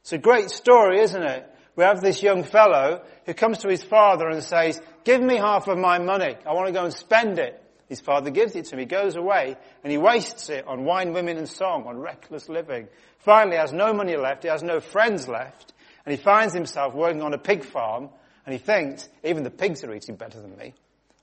It's 0.00 0.12
a 0.14 0.18
great 0.18 0.50
story, 0.50 0.98
isn't 0.98 1.22
it? 1.22 1.48
We 1.76 1.84
have 1.84 2.00
this 2.00 2.20
young 2.20 2.42
fellow 2.42 3.02
who 3.24 3.34
comes 3.34 3.58
to 3.58 3.68
his 3.68 3.84
father 3.84 4.28
and 4.28 4.42
says, 4.42 4.80
give 5.04 5.22
me 5.22 5.36
half 5.36 5.68
of 5.68 5.78
my 5.78 6.00
money. 6.00 6.34
I 6.44 6.54
want 6.54 6.66
to 6.66 6.72
go 6.72 6.84
and 6.84 6.92
spend 6.92 7.38
it. 7.38 7.61
His 7.92 8.00
father 8.00 8.30
gives 8.30 8.56
it 8.56 8.64
to 8.64 8.74
him. 8.74 8.78
He 8.78 8.86
goes 8.86 9.16
away 9.16 9.54
and 9.84 9.92
he 9.92 9.98
wastes 9.98 10.48
it 10.48 10.66
on 10.66 10.86
wine, 10.86 11.12
women 11.12 11.36
and 11.36 11.46
song, 11.46 11.84
on 11.86 11.98
reckless 11.98 12.48
living. 12.48 12.88
Finally, 13.18 13.56
he 13.56 13.60
has 13.60 13.74
no 13.74 13.92
money 13.92 14.16
left. 14.16 14.44
He 14.44 14.48
has 14.48 14.62
no 14.62 14.80
friends 14.80 15.28
left. 15.28 15.74
And 16.06 16.16
he 16.16 16.16
finds 16.16 16.54
himself 16.54 16.94
working 16.94 17.20
on 17.20 17.34
a 17.34 17.38
pig 17.38 17.66
farm 17.66 18.08
and 18.46 18.54
he 18.54 18.58
thinks, 18.58 19.10
even 19.22 19.42
the 19.42 19.50
pigs 19.50 19.84
are 19.84 19.94
eating 19.94 20.16
better 20.16 20.40
than 20.40 20.56
me. 20.56 20.72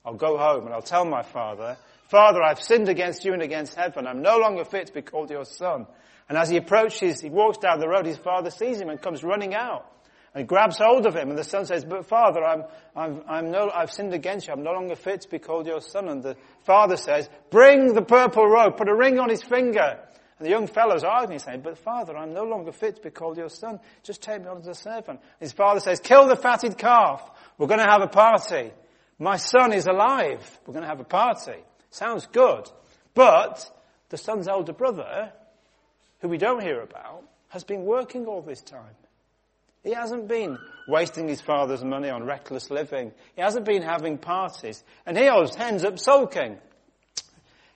I'll 0.04 0.14
go 0.14 0.38
home 0.38 0.64
and 0.64 0.72
I'll 0.72 0.80
tell 0.80 1.04
my 1.04 1.24
father, 1.24 1.76
Father, 2.06 2.40
I've 2.40 2.62
sinned 2.62 2.88
against 2.88 3.24
you 3.24 3.32
and 3.32 3.42
against 3.42 3.74
heaven. 3.74 4.06
I'm 4.06 4.22
no 4.22 4.38
longer 4.38 4.64
fit 4.64 4.86
to 4.86 4.92
be 4.92 5.02
called 5.02 5.28
your 5.28 5.44
son. 5.44 5.88
And 6.28 6.38
as 6.38 6.50
he 6.50 6.56
approaches, 6.56 7.20
he 7.20 7.30
walks 7.30 7.58
down 7.58 7.80
the 7.80 7.88
road, 7.88 8.06
his 8.06 8.16
father 8.16 8.50
sees 8.50 8.80
him 8.80 8.90
and 8.90 9.02
comes 9.02 9.24
running 9.24 9.56
out 9.56 9.90
and 10.34 10.46
grabs 10.46 10.78
hold 10.78 11.06
of 11.06 11.14
him. 11.14 11.30
And 11.30 11.38
the 11.38 11.44
son 11.44 11.66
says, 11.66 11.84
but 11.84 12.06
father, 12.06 12.44
I'm, 12.44 12.64
I'm, 12.94 13.22
I'm 13.28 13.50
no, 13.50 13.70
I've 13.70 13.90
sinned 13.90 14.14
against 14.14 14.46
you. 14.46 14.52
I'm 14.52 14.62
no 14.62 14.72
longer 14.72 14.94
fit 14.94 15.22
to 15.22 15.28
be 15.28 15.38
called 15.38 15.66
your 15.66 15.80
son. 15.80 16.08
And 16.08 16.22
the 16.22 16.36
father 16.64 16.96
says, 16.96 17.28
bring 17.50 17.94
the 17.94 18.02
purple 18.02 18.46
robe, 18.46 18.76
put 18.76 18.88
a 18.88 18.94
ring 18.94 19.18
on 19.18 19.28
his 19.28 19.42
finger. 19.42 19.98
And 20.38 20.46
the 20.46 20.50
young 20.50 20.68
fellow's 20.68 21.04
arguing, 21.04 21.40
saying, 21.40 21.60
but 21.60 21.78
father, 21.78 22.16
I'm 22.16 22.32
no 22.32 22.44
longer 22.44 22.72
fit 22.72 22.96
to 22.96 23.02
be 23.02 23.10
called 23.10 23.36
your 23.36 23.50
son. 23.50 23.80
Just 24.02 24.22
take 24.22 24.40
me 24.40 24.48
on 24.48 24.58
as 24.58 24.68
a 24.68 24.74
servant. 24.74 25.20
His 25.38 25.52
father 25.52 25.80
says, 25.80 26.00
kill 26.00 26.28
the 26.28 26.36
fatted 26.36 26.78
calf. 26.78 27.28
We're 27.58 27.66
going 27.66 27.80
to 27.80 27.90
have 27.90 28.02
a 28.02 28.08
party. 28.08 28.72
My 29.18 29.36
son 29.36 29.72
is 29.72 29.86
alive. 29.86 30.58
We're 30.66 30.72
going 30.72 30.84
to 30.84 30.88
have 30.88 31.00
a 31.00 31.04
party. 31.04 31.62
Sounds 31.90 32.26
good. 32.26 32.70
But 33.14 33.70
the 34.08 34.16
son's 34.16 34.48
older 34.48 34.72
brother, 34.72 35.32
who 36.20 36.28
we 36.28 36.38
don't 36.38 36.62
hear 36.62 36.80
about, 36.80 37.24
has 37.48 37.64
been 37.64 37.84
working 37.84 38.26
all 38.26 38.40
this 38.40 38.62
time. 38.62 38.94
He 39.82 39.92
hasn't 39.92 40.28
been 40.28 40.58
wasting 40.86 41.28
his 41.28 41.40
father's 41.40 41.82
money 41.82 42.10
on 42.10 42.24
reckless 42.24 42.70
living. 42.70 43.12
He 43.34 43.42
hasn't 43.42 43.64
been 43.64 43.82
having 43.82 44.18
parties. 44.18 44.82
And 45.06 45.16
he 45.16 45.26
ends 45.26 45.84
up 45.84 45.98
sulking. 45.98 46.58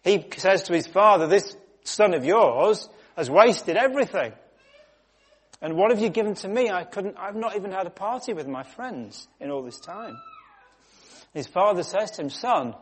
He 0.02 0.26
says 0.36 0.64
to 0.64 0.74
his 0.74 0.86
father, 0.86 1.26
this 1.26 1.56
son 1.84 2.12
of 2.12 2.24
yours 2.24 2.88
has 3.16 3.30
wasted 3.30 3.76
everything. 3.76 4.32
And 5.62 5.76
what 5.76 5.90
have 5.92 6.00
you 6.00 6.10
given 6.10 6.34
to 6.34 6.48
me? 6.48 6.68
I 6.70 6.84
couldn't, 6.84 7.16
I've 7.18 7.36
not 7.36 7.56
even 7.56 7.72
had 7.72 7.86
a 7.86 7.90
party 7.90 8.34
with 8.34 8.46
my 8.46 8.64
friends 8.64 9.26
in 9.40 9.50
all 9.50 9.62
this 9.62 9.80
time. 9.80 10.18
His 11.32 11.46
father 11.46 11.82
says 11.82 12.10
to 12.12 12.22
him, 12.22 12.30
son, 12.30 12.74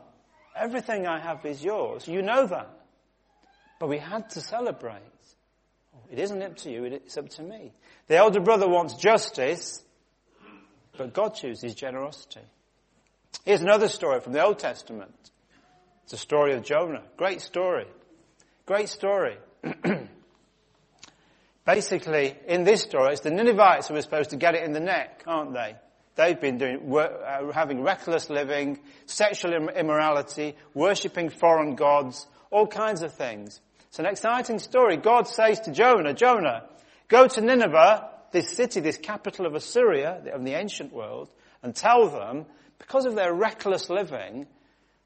everything 0.57 1.07
I 1.07 1.21
have 1.21 1.47
is 1.47 1.63
yours. 1.63 2.09
You 2.09 2.23
know 2.23 2.47
that. 2.47 2.71
But 3.79 3.89
we 3.89 3.99
had 3.99 4.31
to 4.31 4.41
celebrate. 4.41 5.01
It 6.11 6.19
isn't 6.19 6.43
up 6.43 6.57
to 6.59 6.71
you, 6.71 6.85
it's 6.85 7.17
up 7.17 7.29
to 7.31 7.43
me. 7.43 7.73
The 8.07 8.17
elder 8.17 8.41
brother 8.41 8.69
wants 8.69 8.95
justice, 8.95 9.83
but 10.97 11.15
God 11.15 11.35
chooses 11.35 11.75
generosity. 11.75 12.41
Here's 13.45 13.63
another 13.63 13.89
story 13.89 14.21
from 14.21 14.33
the 14.33 14.45
Old 14.45 14.59
Testament. 14.59 15.15
It's 16.05 16.13
a 16.13 16.19
story 16.19 16.55
of 16.55 16.65
Jonah. 16.65 17.03
Great 17.17 17.41
story. 17.41 17.87
Great 18.67 18.89
story. 18.89 19.39
Basically, 21.65 22.37
in 22.47 22.65
this 22.65 22.83
story, 22.83 23.13
it's 23.13 23.21
the 23.21 23.31
Ninevites 23.31 23.89
who 23.89 23.95
are 23.95 24.03
supposed 24.03 24.31
to 24.31 24.37
get 24.37 24.55
it 24.55 24.65
in 24.65 24.73
the 24.73 24.81
neck, 24.81 25.23
aren't 25.27 25.55
they? 25.55 25.77
They've 26.15 26.39
been 26.39 26.59
doing, 26.59 26.95
uh, 26.95 27.53
having 27.53 27.83
reckless 27.83 28.29
living, 28.29 28.81
sexual 29.07 29.55
immorality, 29.55 30.57
worshipping 30.75 31.31
foreign 31.31 31.75
gods, 31.75 32.27
all 32.51 32.67
kinds 32.67 33.03
of 33.03 33.15
things. 33.15 33.61
It's 33.93 33.99
an 33.99 34.07
exciting 34.07 34.59
story. 34.59 34.97
God 34.97 35.29
says 35.29 35.61
to 35.61 35.71
Jonah, 35.71 36.15
Jonah, 36.15 36.65
go 37.09 37.29
to 37.29 37.41
Nineveh, 37.43 38.09
this 38.31 38.49
city, 38.49 38.81
this 38.81 38.97
capital 38.97 39.45
of 39.45 39.55
Assyria, 39.55 40.19
of 40.33 40.47
the 40.47 40.55
ancient 40.55 40.95
world, 40.95 41.29
and 41.63 41.77
tell 41.77 42.09
them, 42.09 42.47
because 42.79 43.05
of 43.05 43.17
their 43.17 43.35
reckless 43.35 43.91
living, 43.91 44.47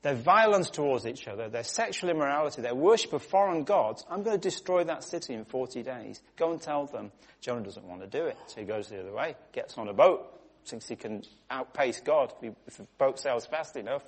their 0.03 0.15
violence 0.15 0.71
towards 0.71 1.05
each 1.05 1.27
other, 1.27 1.49
their 1.49 1.65
sexual 1.65 2.11
immorality, 2.11 2.63
their 2.63 2.77
worship 2.77 3.13
of 3.13 3.25
foreign 3.25 3.65
gods, 3.65 4.05
I'm 4.09 4.23
going 4.23 4.39
to 4.39 4.49
destroy 4.49 4.85
that 4.85 5.03
city 5.03 5.35
in 5.35 5.45
40 5.45 5.83
days. 5.83 6.23
Go 6.37 6.53
and 6.53 6.63
tell 6.63 6.87
them. 6.87 7.11
Jonah 7.41 7.65
doesn't 7.65 7.89
want 7.89 8.03
to 8.03 8.07
do 8.07 8.27
it, 8.27 8.37
so 8.47 8.61
he 8.61 8.67
goes 8.69 8.89
the 8.89 9.01
other 9.01 9.13
way, 9.13 9.35
gets 9.53 9.77
on 9.79 9.89
a 9.89 9.95
boat, 9.95 10.33
thinks 10.71 10.89
he 10.89 10.97
can 10.97 11.23
outpace 11.51 12.01
God 12.01 12.33
if 12.43 12.77
the 12.77 12.87
boat 12.99 13.19
sails 13.19 13.47
fast 13.47 13.77
enough. 13.77 14.03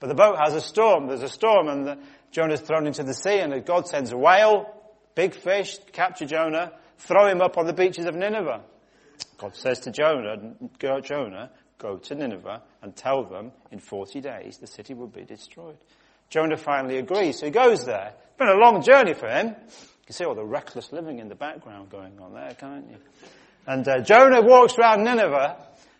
But 0.00 0.08
the 0.08 0.14
boat 0.14 0.36
has 0.38 0.54
a 0.54 0.60
storm. 0.60 1.06
There's 1.06 1.22
a 1.22 1.28
storm, 1.28 1.68
and 1.68 1.86
the, 1.86 1.98
Jonah's 2.30 2.60
thrown 2.60 2.86
into 2.86 3.02
the 3.02 3.14
sea, 3.14 3.38
and 3.38 3.64
God 3.64 3.88
sends 3.88 4.12
a 4.12 4.16
whale, 4.16 4.66
big 5.14 5.34
fish, 5.34 5.78
capture 5.92 6.26
Jonah, 6.26 6.72
throw 6.98 7.26
him 7.26 7.40
up 7.40 7.56
on 7.58 7.66
the 7.66 7.72
beaches 7.72 8.06
of 8.06 8.14
Nineveh. 8.14 8.62
God 9.38 9.56
says 9.56 9.80
to 9.80 9.90
Jonah, 9.90 10.54
go, 10.78 11.00
Jonah, 11.00 11.50
go 11.78 11.96
to 11.96 12.14
Nineveh 12.14 12.62
and 12.82 12.94
tell 12.96 13.24
them 13.24 13.52
in 13.70 13.78
40 13.78 14.20
days 14.20 14.58
the 14.58 14.66
city 14.66 14.94
will 14.94 15.06
be 15.08 15.24
destroyed. 15.24 15.76
Jonah 16.30 16.56
finally 16.56 16.98
agrees, 16.98 17.38
so 17.38 17.46
he 17.46 17.52
goes 17.52 17.84
there. 17.84 18.12
It's 18.26 18.38
been 18.38 18.48
a 18.48 18.54
long 18.54 18.82
journey 18.82 19.14
for 19.14 19.28
him. 19.28 19.48
You 19.48 20.06
can 20.06 20.14
see 20.14 20.24
all 20.24 20.34
the 20.34 20.44
reckless 20.44 20.92
living 20.92 21.18
in 21.18 21.28
the 21.28 21.34
background 21.34 21.90
going 21.90 22.18
on 22.20 22.34
there, 22.34 22.54
can't 22.54 22.90
you? 22.90 22.96
And 23.66 23.86
uh, 23.86 24.00
Jonah 24.00 24.42
walks 24.42 24.78
around 24.78 25.04
Nineveh 25.04 25.56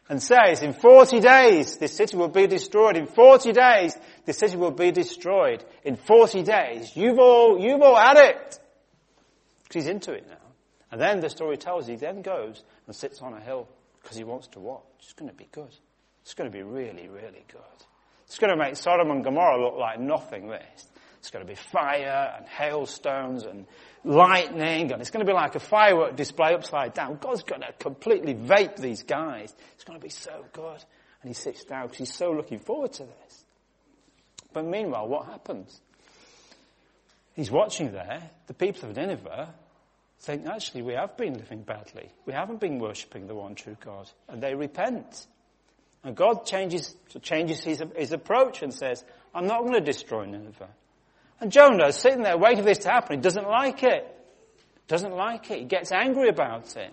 and 0.08 0.22
says, 0.22 0.62
in 0.62 0.72
40 0.72 1.20
days, 1.20 1.78
this 1.78 1.96
city 1.96 2.16
will 2.16 2.28
be 2.28 2.46
destroyed. 2.46 2.96
In 2.96 3.06
40 3.06 3.52
days, 3.52 3.96
this 4.26 4.38
city 4.38 4.56
will 4.56 4.70
be 4.70 4.90
destroyed. 4.90 5.64
In 5.82 5.96
40 5.96 6.42
days, 6.42 6.94
you've 6.94 7.18
all, 7.18 7.58
you've 7.58 7.80
all 7.80 7.96
had 7.96 8.18
it. 8.18 8.58
Because 9.62 9.84
he's 9.84 9.86
into 9.86 10.12
it 10.12 10.26
now. 10.28 10.36
And 10.92 11.00
then 11.00 11.20
the 11.20 11.30
story 11.30 11.56
tells 11.56 11.86
he 11.86 11.96
then 11.96 12.22
goes 12.22 12.62
and 12.86 12.94
sits 12.94 13.22
on 13.22 13.32
a 13.32 13.40
hill 13.40 13.66
because 14.02 14.16
he 14.16 14.24
wants 14.24 14.46
to 14.48 14.60
watch. 14.60 14.84
It's 15.00 15.14
going 15.14 15.30
to 15.30 15.36
be 15.36 15.48
good. 15.50 15.74
It's 16.22 16.34
going 16.34 16.50
to 16.50 16.56
be 16.56 16.62
really, 16.62 17.08
really 17.08 17.44
good. 17.50 17.86
It's 18.26 18.38
going 18.38 18.50
to 18.50 18.56
make 18.56 18.76
Sodom 18.76 19.10
and 19.10 19.24
Gomorrah 19.24 19.62
look 19.62 19.76
like 19.76 19.98
nothing 19.98 20.48
this. 20.48 20.86
It's 21.24 21.30
going 21.30 21.46
to 21.46 21.50
be 21.50 21.56
fire 21.56 22.34
and 22.36 22.46
hailstones 22.46 23.44
and 23.44 23.64
lightning 24.04 24.92
and 24.92 25.00
it's 25.00 25.10
going 25.10 25.24
to 25.24 25.30
be 25.30 25.34
like 25.34 25.54
a 25.54 25.58
firework 25.58 26.16
display 26.16 26.52
upside 26.52 26.92
down. 26.92 27.16
God's 27.18 27.42
going 27.42 27.62
to 27.62 27.72
completely 27.78 28.34
vape 28.34 28.76
these 28.76 29.04
guys. 29.04 29.54
It's 29.72 29.84
going 29.84 29.98
to 29.98 30.04
be 30.04 30.10
so 30.10 30.44
good. 30.52 30.84
And 31.22 31.30
he 31.30 31.32
sits 31.32 31.64
down 31.64 31.84
because 31.84 31.96
he's 31.96 32.14
so 32.14 32.30
looking 32.30 32.58
forward 32.58 32.92
to 32.92 33.04
this. 33.04 33.44
But 34.52 34.66
meanwhile, 34.66 35.08
what 35.08 35.24
happens? 35.24 35.80
He's 37.32 37.50
watching 37.50 37.92
there. 37.92 38.28
The 38.46 38.52
people 38.52 38.90
of 38.90 38.94
Nineveh 38.94 39.48
think, 40.20 40.46
actually, 40.46 40.82
we 40.82 40.92
have 40.92 41.16
been 41.16 41.38
living 41.38 41.62
badly. 41.62 42.10
We 42.26 42.34
haven't 42.34 42.60
been 42.60 42.78
worshipping 42.78 43.28
the 43.28 43.34
one 43.34 43.54
true 43.54 43.78
God. 43.82 44.10
And 44.28 44.42
they 44.42 44.54
repent. 44.54 45.26
And 46.02 46.14
God 46.14 46.44
changes, 46.44 46.94
changes 47.22 47.64
his, 47.64 47.82
his 47.96 48.12
approach 48.12 48.60
and 48.60 48.74
says, 48.74 49.02
I'm 49.34 49.46
not 49.46 49.62
going 49.62 49.72
to 49.72 49.80
destroy 49.80 50.26
Nineveh. 50.26 50.68
And 51.40 51.52
Jonah 51.52 51.88
is 51.88 51.96
sitting 51.96 52.22
there 52.22 52.38
waiting 52.38 52.58
for 52.58 52.64
this 52.64 52.78
to 52.78 52.90
happen. 52.90 53.16
He 53.16 53.22
doesn't 53.22 53.46
like 53.46 53.82
it. 53.82 54.10
Doesn't 54.88 55.12
like 55.12 55.50
it. 55.50 55.58
He 55.58 55.64
gets 55.64 55.92
angry 55.92 56.28
about 56.28 56.76
it. 56.76 56.92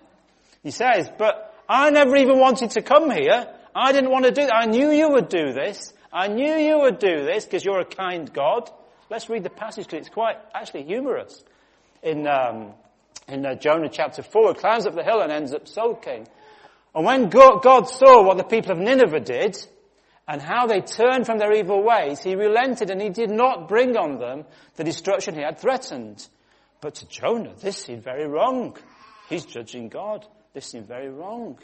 He 0.64 0.72
says, 0.72 1.10
but 1.18 1.56
I 1.68 1.90
never 1.90 2.16
even 2.16 2.40
wanted 2.40 2.72
to 2.72 2.82
come 2.82 3.10
here. 3.10 3.48
I 3.76 3.92
didn't 3.92 4.12
want 4.12 4.26
to 4.26 4.32
do 4.32 4.46
that. 4.46 4.56
I 4.56 4.66
knew 4.66 4.92
you 4.92 5.10
would 5.10 5.30
do 5.30 5.54
this. 5.54 5.94
I 6.12 6.28
knew 6.28 6.54
you 6.56 6.80
would 6.80 7.00
do 7.00 7.24
this 7.24 7.46
because 7.46 7.64
you're 7.64 7.80
a 7.80 7.86
kind 7.86 8.32
God. 8.32 8.70
Let's 9.10 9.30
read 9.30 9.44
the 9.44 9.50
passage 9.50 9.86
because 9.86 10.00
it's 10.00 10.14
quite 10.14 10.38
actually 10.54 10.84
humorous. 10.84 11.44
In, 12.04 12.28
um, 12.28 12.74
in 13.28 13.46
uh, 13.46 13.56
Jonah 13.56 13.90
chapter 13.90 14.24
4, 14.24 14.54
he 14.54 14.60
climbs 14.60 14.86
up 14.86 14.96
the 14.96 15.04
hill 15.04 15.22
and 15.22 15.32
ends 15.32 15.54
up 15.54 15.68
sulking. 15.68 16.28
And 16.94 17.06
when 17.06 17.30
God 17.30 17.84
saw 17.88 18.24
what 18.24 18.38
the 18.38 18.44
people 18.44 18.72
of 18.72 18.78
Nineveh 18.78 19.22
did, 19.22 19.58
and 20.32 20.42
how 20.42 20.66
they 20.66 20.80
turned 20.80 21.26
from 21.26 21.40
their 21.40 21.52
evil 21.52 21.84
ways, 21.84 22.22
he 22.22 22.36
relented 22.36 22.90
and 22.90 23.02
he 23.02 23.10
did 23.10 23.30
not 23.30 23.68
bring 23.68 23.98
on 23.98 24.18
them 24.18 24.46
the 24.78 24.84
destruction 24.86 25.36
he 25.36 25.42
had 25.42 25.60
threatened. 25.60 26.26
But 26.80 26.96
to 26.96 27.08
Jonah, 27.10 27.54
this 27.60 27.76
seemed 27.76 28.06
very 28.06 28.26
wrong. 28.26 28.78
He's 29.28 29.44
judging 29.46 29.90
God. 29.90 30.26
This 30.54 30.68
seemed 30.68 30.88
very 30.88 31.10
wrong. 31.10 31.60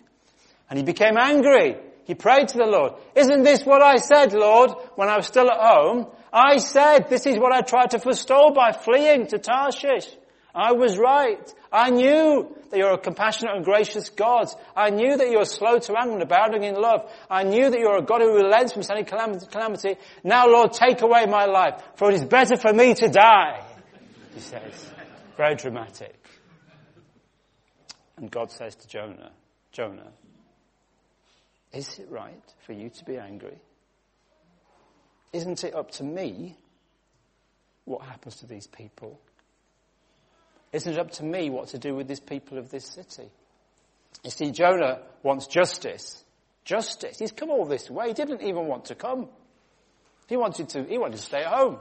And 0.69 0.77
he 0.77 0.83
became 0.83 1.17
angry. 1.17 1.77
He 2.03 2.13
prayed 2.13 2.49
to 2.49 2.57
the 2.57 2.65
Lord, 2.65 2.95
isn't 3.15 3.43
this 3.43 3.65
what 3.65 3.81
I 3.81 3.95
said, 3.95 4.33
Lord, 4.33 4.71
when 4.95 5.07
I 5.07 5.15
was 5.15 5.27
still 5.27 5.49
at 5.49 5.61
home? 5.61 6.07
I 6.33 6.57
said, 6.57 7.07
this 7.07 7.25
is 7.25 7.37
what 7.37 7.53
I 7.53 7.61
tried 7.61 7.91
to 7.91 7.99
forestall 7.99 8.51
by 8.51 8.73
fleeing 8.73 9.27
to 9.27 9.39
Tarshish. 9.39 10.09
I 10.55 10.71
was 10.71 10.97
right. 10.97 11.53
I 11.71 11.89
knew 11.89 12.55
that 12.69 12.77
you're 12.77 12.93
a 12.93 12.97
compassionate 12.97 13.55
and 13.55 13.65
gracious 13.65 14.09
God. 14.09 14.47
I 14.75 14.89
knew 14.89 15.15
that 15.17 15.29
you're 15.29 15.45
slow 15.45 15.79
to 15.79 15.95
anger 15.97 16.13
and 16.13 16.23
abounding 16.23 16.63
in 16.63 16.75
love. 16.75 17.11
I 17.29 17.43
knew 17.43 17.69
that 17.69 17.79
you're 17.79 17.97
a 17.97 18.01
God 18.01 18.21
who 18.21 18.33
relents 18.35 18.73
from 18.73 18.83
any 18.89 19.03
calamity. 19.03 19.97
Now, 20.23 20.47
Lord, 20.47 20.73
take 20.73 21.01
away 21.01 21.25
my 21.25 21.45
life, 21.45 21.81
for 21.95 22.09
it 22.09 22.15
is 22.15 22.25
better 22.25 22.55
for 22.57 22.73
me 22.73 22.93
to 22.95 23.07
die. 23.07 23.63
He 24.33 24.39
says. 24.39 24.91
Very 25.35 25.55
dramatic. 25.55 26.15
And 28.17 28.31
God 28.31 28.51
says 28.51 28.75
to 28.75 28.87
Jonah, 28.87 29.31
Jonah, 29.71 30.11
is 31.71 31.99
it 31.99 32.07
right 32.09 32.53
for 32.65 32.73
you 32.73 32.89
to 32.89 33.05
be 33.05 33.17
angry? 33.17 33.59
Isn't 35.33 35.63
it 35.63 35.75
up 35.75 35.91
to 35.91 36.03
me 36.03 36.57
what 37.85 38.01
happens 38.01 38.37
to 38.37 38.47
these 38.47 38.65
people? 38.65 39.19
Isn't 40.77 40.93
it 40.93 40.99
up 40.99 41.09
to 41.13 41.25
me 41.25 41.49
what 41.49 41.69
to 41.69 41.79
do 41.79 41.95
with 41.95 42.07
these 42.07 42.19
people 42.19 42.59
of 42.59 42.69
this 42.69 42.85
city? 42.85 43.31
You 44.23 44.29
see, 44.29 44.51
Jonah 44.51 44.99
wants 45.23 45.47
justice. 45.47 46.23
Justice. 46.65 47.17
He's 47.17 47.31
come 47.31 47.49
all 47.49 47.65
this 47.65 47.89
way. 47.89 48.09
He 48.09 48.13
didn't 48.13 48.43
even 48.43 48.67
want 48.67 48.85
to 48.85 48.95
come. 48.95 49.27
He 50.27 50.37
wanted 50.37 50.69
to, 50.69 50.83
he 50.83 50.99
wanted 50.99 51.17
to 51.17 51.23
stay 51.23 51.39
at 51.39 51.51
home. 51.51 51.79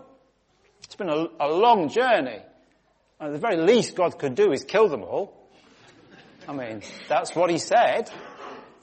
It's 0.82 0.96
been 0.96 1.10
a, 1.10 1.26
a 1.38 1.48
long 1.48 1.90
journey. 1.90 2.40
And 3.20 3.34
the 3.34 3.38
very 3.38 3.58
least 3.58 3.96
God 3.96 4.18
could 4.18 4.34
do 4.34 4.50
is 4.50 4.64
kill 4.64 4.88
them 4.88 5.02
all. 5.02 5.46
I 6.48 6.54
mean, 6.54 6.80
that's 7.06 7.36
what 7.36 7.50
he 7.50 7.58
said. 7.58 8.10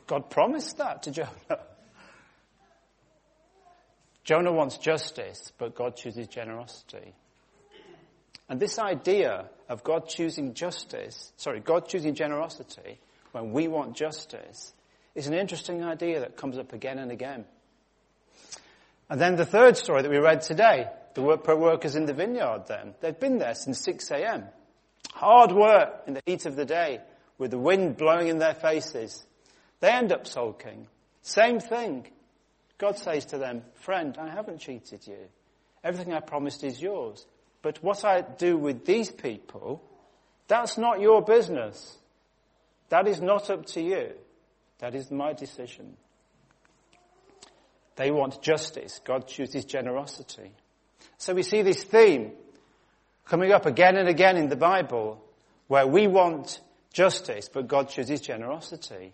God 0.05 0.29
promised 0.29 0.77
that 0.77 1.01
to 1.03 1.11
Jonah. 1.11 1.59
Jonah 4.23 4.53
wants 4.53 4.77
justice, 4.77 5.51
but 5.57 5.73
God 5.73 5.95
chooses 5.95 6.27
generosity. 6.27 7.15
And 8.47 8.59
this 8.59 8.77
idea 8.77 9.49
of 9.73 9.83
God 9.83 10.07
choosing 10.07 10.53
justice, 10.53 11.33
sorry, 11.35 11.59
God 11.59 11.87
choosing 11.87 12.13
generosity 12.13 12.99
when 13.31 13.51
we 13.51 13.67
want 13.67 13.95
justice 13.95 14.71
is 15.15 15.25
an 15.25 15.33
interesting 15.33 15.83
idea 15.83 16.19
that 16.19 16.37
comes 16.37 16.59
up 16.59 16.73
again 16.73 16.99
and 16.99 17.11
again. 17.11 17.45
And 19.09 19.19
then 19.19 19.35
the 19.35 19.45
third 19.45 19.75
story 19.75 20.03
that 20.03 20.11
we 20.11 20.19
read 20.19 20.41
today, 20.41 20.87
the 21.15 21.23
work, 21.23 21.47
workers 21.47 21.95
in 21.95 22.05
the 22.05 22.13
vineyard 22.13 22.65
then. 22.67 22.93
They've 23.01 23.19
been 23.19 23.39
there 23.39 23.55
since 23.55 23.79
6 23.81 24.11
a.m. 24.11 24.45
Hard 25.11 25.51
work 25.51 26.03
in 26.05 26.13
the 26.13 26.21
heat 26.25 26.45
of 26.45 26.55
the 26.55 26.65
day 26.65 27.01
with 27.39 27.49
the 27.49 27.57
wind 27.57 27.97
blowing 27.97 28.27
in 28.27 28.37
their 28.37 28.53
faces. 28.53 29.25
They 29.79 29.89
end 29.89 30.11
up 30.11 30.27
sulking. 30.27 30.87
Same 31.23 31.59
thing. 31.59 32.05
God 32.77 32.99
says 32.99 33.25
to 33.25 33.39
them, 33.39 33.63
friend, 33.73 34.15
I 34.19 34.29
haven't 34.29 34.59
cheated 34.59 35.07
you. 35.07 35.17
Everything 35.83 36.13
I 36.13 36.19
promised 36.19 36.63
is 36.63 36.79
yours. 36.79 37.25
But 37.63 37.81
what 37.81 38.03
I 38.05 38.21
do 38.21 38.57
with 38.57 38.85
these 38.85 39.09
people, 39.09 39.81
that's 40.47 40.77
not 40.77 40.99
your 40.99 41.23
business. 41.23 41.97
That 42.89 43.07
is 43.07 43.21
not 43.21 43.49
up 43.49 43.65
to 43.67 43.81
you. 43.81 44.11
That 44.79 44.93
is 44.93 45.09
my 45.09 45.33
decision. 45.33 45.95
They 47.95 48.11
want 48.11 48.41
justice. 48.41 48.99
God 49.03 49.27
chooses 49.27 49.65
generosity. 49.65 50.51
So 51.17 51.33
we 51.33 51.41
see 51.41 51.61
this 51.61 51.83
theme 51.83 52.33
coming 53.25 53.53
up 53.53 53.65
again 53.65 53.95
and 53.95 54.09
again 54.09 54.35
in 54.35 54.49
the 54.49 54.57
Bible 54.57 55.23
where 55.67 55.87
we 55.87 56.07
want 56.07 56.59
justice, 56.91 57.47
but 57.47 57.67
God 57.67 57.87
chooses 57.87 58.19
generosity. 58.19 59.13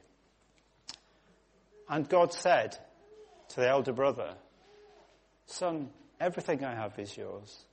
And 1.87 2.09
God 2.09 2.33
said 2.33 2.77
to 3.49 3.57
the 3.57 3.69
elder 3.69 3.93
brother, 3.93 4.33
Son, 5.45 5.89
everything 6.19 6.63
I 6.63 6.73
have 6.73 6.97
is 6.97 7.15
yours. 7.15 7.65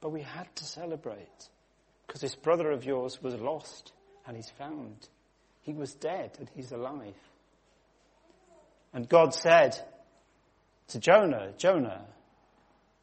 But 0.00 0.10
we 0.10 0.22
had 0.22 0.54
to 0.56 0.64
celebrate 0.64 1.48
because 2.06 2.20
this 2.20 2.34
brother 2.34 2.70
of 2.70 2.84
yours 2.84 3.22
was 3.22 3.34
lost 3.34 3.92
and 4.26 4.36
he's 4.36 4.50
found. 4.50 5.08
He 5.62 5.72
was 5.72 5.94
dead 5.94 6.36
and 6.38 6.48
he's 6.54 6.72
alive. 6.72 7.14
And 8.92 9.08
God 9.08 9.34
said 9.34 9.78
to 10.88 10.98
Jonah, 10.98 11.52
Jonah, 11.58 12.06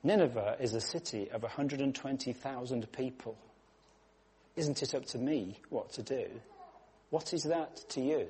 Nineveh 0.04 0.58
is 0.60 0.74
a 0.74 0.82
city 0.82 1.30
of 1.32 1.44
120,000 1.44 2.92
people. 2.92 3.38
Isn't 4.56 4.82
it 4.82 4.96
up 4.96 5.06
to 5.08 5.18
me 5.18 5.60
what 5.70 5.92
to 5.94 6.04
do? 6.04 6.28
What 7.10 7.34
is 7.34 7.44
that 7.44 7.78
to 7.90 8.02
you? 8.02 8.28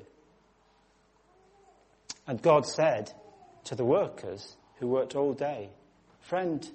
And 2.27 2.41
God 2.41 2.65
said 2.65 3.11
to 3.65 3.75
the 3.75 3.85
workers 3.85 4.57
who 4.79 4.87
worked 4.87 5.15
all 5.15 5.33
day, 5.33 5.69
Friend, 6.21 6.67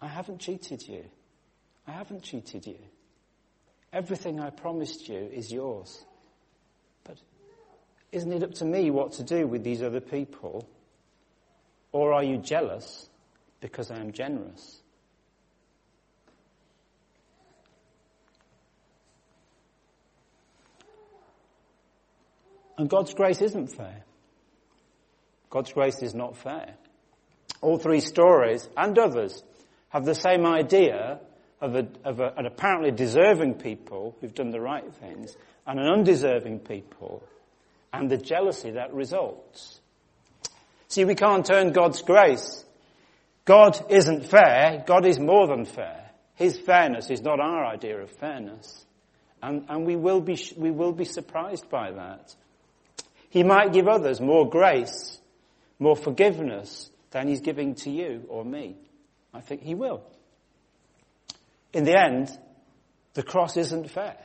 I 0.00 0.08
haven't 0.08 0.38
cheated 0.38 0.86
you. 0.86 1.04
I 1.88 1.92
haven't 1.92 2.22
cheated 2.22 2.66
you. 2.66 2.78
Everything 3.94 4.40
I 4.40 4.50
promised 4.50 5.08
you 5.08 5.30
is 5.32 5.50
yours. 5.50 6.04
But 7.04 7.16
isn't 8.12 8.30
it 8.30 8.42
up 8.42 8.52
to 8.54 8.66
me 8.66 8.90
what 8.90 9.12
to 9.12 9.22
do 9.22 9.46
with 9.46 9.64
these 9.64 9.82
other 9.82 10.00
people? 10.00 10.68
Or 11.90 12.12
are 12.12 12.22
you 12.22 12.36
jealous 12.36 13.08
because 13.60 13.90
I 13.90 13.96
am 13.96 14.12
generous? 14.12 14.82
And 22.76 22.90
God's 22.90 23.14
grace 23.14 23.40
isn't 23.40 23.68
fair. 23.68 24.04
God's 25.48 25.72
grace 25.72 26.02
is 26.02 26.14
not 26.14 26.36
fair. 26.36 26.74
All 27.62 27.78
three 27.78 28.00
stories 28.00 28.68
and 28.76 28.96
others 28.98 29.42
have 29.88 30.04
the 30.04 30.14
same 30.14 30.44
idea 30.44 31.20
of, 31.60 31.74
a, 31.74 31.86
of 32.04 32.20
a, 32.20 32.32
an 32.36 32.46
apparently 32.46 32.90
deserving 32.90 33.54
people 33.54 34.16
who've 34.20 34.34
done 34.34 34.50
the 34.50 34.60
right 34.60 34.92
things 34.94 35.36
and 35.66 35.78
an 35.78 35.86
undeserving 35.86 36.60
people 36.60 37.22
and 37.92 38.10
the 38.10 38.16
jealousy 38.16 38.72
that 38.72 38.92
results. 38.94 39.80
See, 40.88 41.04
we 41.04 41.14
can't 41.14 41.44
turn 41.44 41.72
God's 41.72 42.02
grace. 42.02 42.64
God 43.44 43.78
isn't 43.90 44.26
fair. 44.26 44.84
God 44.86 45.06
is 45.06 45.18
more 45.18 45.46
than 45.46 45.64
fair. 45.64 46.10
His 46.34 46.58
fairness 46.58 47.10
is 47.10 47.22
not 47.22 47.40
our 47.40 47.64
idea 47.66 47.98
of 47.98 48.10
fairness. 48.10 48.86
And, 49.42 49.64
and 49.68 49.86
we, 49.86 49.96
will 49.96 50.20
be, 50.20 50.38
we 50.56 50.70
will 50.70 50.92
be 50.92 51.04
surprised 51.04 51.68
by 51.68 51.92
that. 51.92 52.34
He 53.30 53.42
might 53.42 53.72
give 53.72 53.88
others 53.88 54.20
more 54.20 54.48
grace, 54.48 55.18
more 55.78 55.96
forgiveness 55.96 56.90
than 57.10 57.28
he's 57.28 57.40
giving 57.40 57.74
to 57.76 57.90
you 57.90 58.24
or 58.28 58.44
me. 58.44 58.76
I 59.34 59.40
think 59.40 59.62
he 59.62 59.74
will. 59.74 60.02
In 61.72 61.84
the 61.84 61.98
end, 61.98 62.30
the 63.14 63.22
cross 63.22 63.56
isn't 63.56 63.90
fair. 63.90 64.16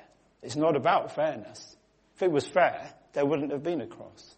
It's 0.41 0.55
not 0.55 0.75
about 0.75 1.15
fairness. 1.15 1.75
If 2.15 2.23
it 2.23 2.31
was 2.31 2.45
fair, 2.45 2.89
there 3.13 3.25
wouldn't 3.25 3.51
have 3.51 3.63
been 3.63 3.81
a 3.81 3.87
cross. 3.87 4.35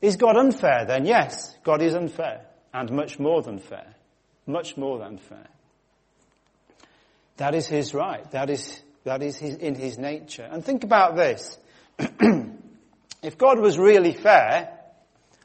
Is 0.00 0.16
God 0.16 0.36
unfair 0.36 0.84
then? 0.86 1.04
Yes, 1.04 1.54
God 1.62 1.82
is 1.82 1.94
unfair 1.94 2.46
and 2.72 2.90
much 2.90 3.18
more 3.18 3.42
than 3.42 3.58
fair. 3.58 3.94
Much 4.46 4.76
more 4.76 4.98
than 4.98 5.18
fair. 5.18 5.48
That 7.36 7.54
is 7.54 7.66
his 7.66 7.94
right. 7.94 8.28
That 8.32 8.50
is, 8.50 8.80
that 9.04 9.22
is 9.22 9.36
his, 9.36 9.56
in 9.56 9.74
his 9.74 9.98
nature. 9.98 10.48
And 10.50 10.64
think 10.64 10.84
about 10.84 11.16
this. 11.16 11.58
if 13.22 13.38
God 13.38 13.58
was 13.60 13.78
really 13.78 14.12
fair, 14.12 14.78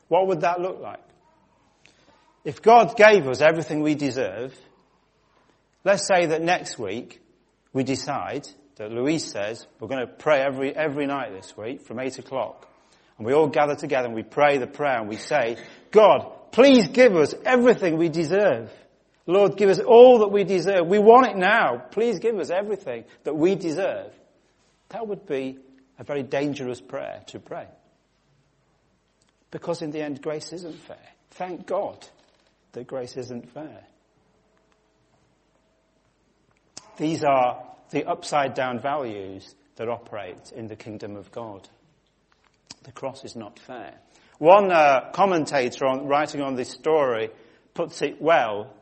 what 0.07 0.27
would 0.27 0.41
that 0.41 0.59
look 0.61 0.79
like? 0.79 1.01
If 2.43 2.61
God 2.61 2.95
gave 2.95 3.27
us 3.27 3.41
everything 3.41 3.81
we 3.81 3.95
deserve, 3.95 4.57
let's 5.85 6.05
say 6.05 6.25
that 6.25 6.41
next 6.41 6.77
week 6.77 7.21
we 7.71 7.85
decide 7.85 8.45
that 8.75 8.91
Louise 8.91 9.23
says 9.23 9.65
we're 9.79 9.87
going 9.87 10.05
to 10.05 10.13
pray 10.13 10.41
every, 10.41 10.75
every 10.75 11.05
night 11.05 11.31
this 11.31 11.55
week 11.55 11.81
from 11.83 11.99
8 11.99 12.19
o'clock. 12.19 12.67
And 13.17 13.25
we 13.25 13.33
all 13.33 13.47
gather 13.47 13.75
together 13.75 14.07
and 14.07 14.15
we 14.15 14.23
pray 14.23 14.57
the 14.57 14.67
prayer 14.67 14.99
and 14.99 15.07
we 15.07 15.15
say, 15.15 15.55
God, 15.91 16.29
please 16.51 16.89
give 16.89 17.15
us 17.15 17.33
everything 17.45 17.97
we 17.97 18.09
deserve. 18.09 18.69
Lord, 19.25 19.55
give 19.55 19.69
us 19.69 19.79
all 19.79 20.19
that 20.19 20.27
we 20.27 20.43
deserve. 20.43 20.87
We 20.87 20.99
want 20.99 21.27
it 21.27 21.37
now. 21.37 21.77
Please 21.91 22.19
give 22.19 22.37
us 22.37 22.49
everything 22.49 23.05
that 23.23 23.35
we 23.35 23.55
deserve. 23.55 24.11
That 24.89 25.07
would 25.07 25.25
be 25.25 25.57
a 25.97 26.03
very 26.03 26.23
dangerous 26.23 26.81
prayer 26.81 27.21
to 27.27 27.39
pray. 27.39 27.67
Because 29.49 29.81
in 29.81 29.91
the 29.91 30.01
end, 30.01 30.21
grace 30.21 30.51
isn't 30.51 30.77
fair. 30.81 30.97
Thank 31.31 31.65
God 31.65 32.05
that 32.73 32.87
grace 32.87 33.15
isn't 33.15 33.51
fair. 33.51 33.83
These 36.97 37.23
are 37.23 37.63
the 37.91 38.05
upside 38.05 38.53
down 38.53 38.79
values 38.79 39.53
that 39.75 39.89
operate 39.89 40.51
in 40.55 40.67
the 40.67 40.75
kingdom 40.75 41.15
of 41.15 41.31
God. 41.31 41.67
The 42.83 42.91
cross 42.91 43.25
is 43.25 43.35
not 43.35 43.59
fair. 43.59 43.95
One 44.37 44.71
uh, 44.71 45.11
commentator 45.11 45.85
on, 45.85 46.07
writing 46.07 46.41
on 46.41 46.55
this 46.55 46.69
story 46.69 47.29
puts 47.73 48.01
it 48.01 48.21
well, 48.21 48.73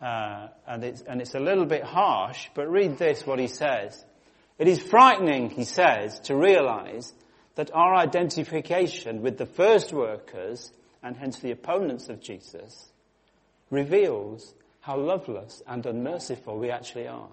uh, 0.00 0.48
and, 0.66 0.84
it's, 0.84 1.02
and 1.02 1.20
it's 1.20 1.34
a 1.34 1.40
little 1.40 1.66
bit 1.66 1.84
harsh, 1.84 2.48
but 2.54 2.70
read 2.70 2.98
this, 2.98 3.26
what 3.26 3.38
he 3.38 3.46
says. 3.46 4.04
It 4.58 4.68
is 4.68 4.80
frightening, 4.82 5.50
he 5.50 5.64
says, 5.64 6.20
to 6.20 6.36
realize 6.36 7.12
that 7.54 7.70
our 7.74 7.94
identification 7.94 9.22
with 9.22 9.38
the 9.38 9.46
first 9.46 9.92
workers, 9.92 10.70
and 11.02 11.16
hence 11.16 11.38
the 11.38 11.50
opponents 11.50 12.08
of 12.08 12.20
Jesus, 12.20 12.90
reveals 13.70 14.54
how 14.90 14.96
loveless 14.96 15.62
and 15.68 15.86
unmerciful 15.86 16.58
we 16.58 16.68
actually 16.68 17.06
are. 17.06 17.28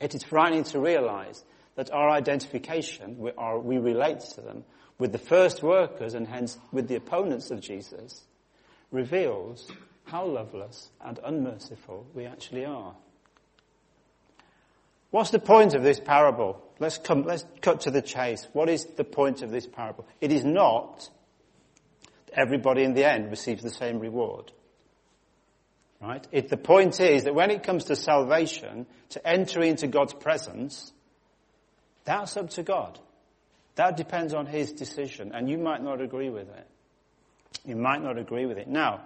It 0.00 0.14
is 0.14 0.22
frightening 0.22 0.64
to 0.64 0.80
realize 0.80 1.44
that 1.74 1.90
our 1.90 2.08
identification, 2.08 3.18
we, 3.18 3.32
are, 3.36 3.58
we 3.58 3.76
relate 3.76 4.20
to 4.20 4.40
them, 4.40 4.64
with 4.98 5.12
the 5.12 5.18
first 5.18 5.62
workers 5.62 6.14
and 6.14 6.26
hence 6.26 6.56
with 6.72 6.88
the 6.88 6.94
opponents 6.94 7.50
of 7.50 7.60
Jesus, 7.60 8.22
reveals 8.90 9.70
how 10.04 10.24
loveless 10.24 10.88
and 11.04 11.20
unmerciful 11.22 12.06
we 12.14 12.24
actually 12.24 12.64
are. 12.64 12.94
What's 15.10 15.28
the 15.28 15.38
point 15.38 15.74
of 15.74 15.82
this 15.82 16.00
parable? 16.00 16.62
Let's 16.78 16.96
come, 16.96 17.24
let's 17.24 17.44
cut 17.60 17.82
to 17.82 17.90
the 17.90 18.00
chase. 18.00 18.48
What 18.54 18.70
is 18.70 18.86
the 18.86 19.04
point 19.04 19.42
of 19.42 19.50
this 19.50 19.66
parable? 19.66 20.06
It 20.22 20.32
is 20.32 20.46
not 20.46 21.10
everybody 22.32 22.84
in 22.84 22.94
the 22.94 23.04
end 23.04 23.30
receives 23.30 23.62
the 23.62 23.68
same 23.68 23.98
reward. 23.98 24.50
Right? 26.00 26.26
It, 26.30 26.48
the 26.48 26.56
point 26.56 27.00
is 27.00 27.24
that 27.24 27.34
when 27.34 27.50
it 27.50 27.64
comes 27.64 27.84
to 27.84 27.96
salvation, 27.96 28.86
to 29.10 29.26
enter 29.26 29.62
into 29.62 29.88
God's 29.88 30.14
presence, 30.14 30.92
that's 32.04 32.36
up 32.36 32.50
to 32.50 32.62
God. 32.62 32.98
That 33.74 33.96
depends 33.96 34.32
on 34.32 34.46
His 34.46 34.72
decision, 34.72 35.32
and 35.34 35.48
you 35.48 35.58
might 35.58 35.82
not 35.82 36.00
agree 36.00 36.30
with 36.30 36.48
it. 36.48 36.66
You 37.64 37.76
might 37.76 38.02
not 38.02 38.16
agree 38.16 38.46
with 38.46 38.58
it. 38.58 38.68
Now, 38.68 39.02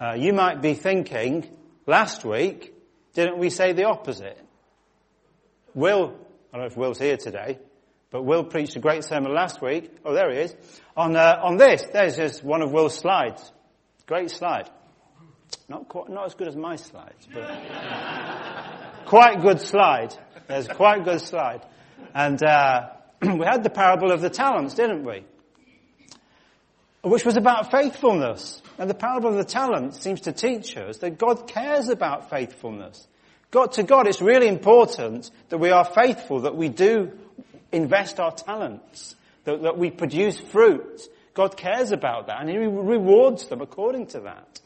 uh, 0.00 0.14
you 0.16 0.32
might 0.32 0.60
be 0.60 0.74
thinking, 0.74 1.48
last 1.86 2.24
week, 2.24 2.74
didn't 3.14 3.38
we 3.38 3.48
say 3.48 3.72
the 3.72 3.84
opposite? 3.84 4.38
Will, 5.74 6.14
I 6.52 6.58
don't 6.58 6.60
know 6.60 6.66
if 6.66 6.76
Will's 6.76 6.98
here 6.98 7.16
today, 7.16 7.58
but 8.10 8.22
Will 8.22 8.44
preached 8.44 8.76
a 8.76 8.80
great 8.80 9.04
sermon 9.04 9.34
last 9.34 9.62
week. 9.62 9.90
Oh, 10.04 10.14
there 10.14 10.30
he 10.30 10.38
is. 10.38 10.54
On, 10.96 11.16
uh, 11.16 11.40
on 11.42 11.56
this, 11.56 11.84
there's 11.92 12.16
just 12.16 12.44
one 12.44 12.62
of 12.62 12.72
Will's 12.72 12.96
slides. 12.96 13.50
Great 14.06 14.30
slide. 14.30 14.70
Not 15.68 15.88
quite, 15.88 16.08
not 16.08 16.26
as 16.26 16.34
good 16.34 16.48
as 16.48 16.56
my 16.56 16.76
slides, 16.76 17.26
but 17.32 17.48
quite 19.06 19.40
good 19.42 19.60
slide. 19.60 20.14
There's 20.46 20.68
quite 20.68 21.04
good 21.04 21.20
slide. 21.20 21.66
And 22.14 22.42
uh, 22.42 22.90
we 23.22 23.44
had 23.44 23.62
the 23.62 23.70
parable 23.70 24.12
of 24.12 24.20
the 24.20 24.30
talents, 24.30 24.74
didn't 24.74 25.04
we? 25.04 25.24
Which 27.02 27.24
was 27.24 27.36
about 27.36 27.70
faithfulness. 27.70 28.62
And 28.78 28.90
the 28.90 28.94
parable 28.94 29.30
of 29.30 29.36
the 29.36 29.44
talents 29.44 30.00
seems 30.00 30.22
to 30.22 30.32
teach 30.32 30.76
us 30.76 30.98
that 30.98 31.18
God 31.18 31.48
cares 31.48 31.88
about 31.88 32.30
faithfulness. 32.30 33.06
God, 33.50 33.72
to 33.72 33.82
God, 33.82 34.06
it's 34.06 34.20
really 34.20 34.48
important 34.48 35.30
that 35.48 35.58
we 35.58 35.70
are 35.70 35.84
faithful, 35.84 36.40
that 36.40 36.56
we 36.56 36.68
do 36.68 37.12
invest 37.72 38.20
our 38.20 38.32
talents, 38.32 39.14
that, 39.44 39.62
that 39.62 39.78
we 39.78 39.90
produce 39.90 40.38
fruit. 40.38 41.00
God 41.34 41.56
cares 41.56 41.92
about 41.92 42.26
that 42.26 42.40
and 42.40 42.50
He 42.50 42.56
rewards 42.56 43.46
them 43.48 43.60
according 43.60 44.08
to 44.08 44.20
that. 44.20 44.60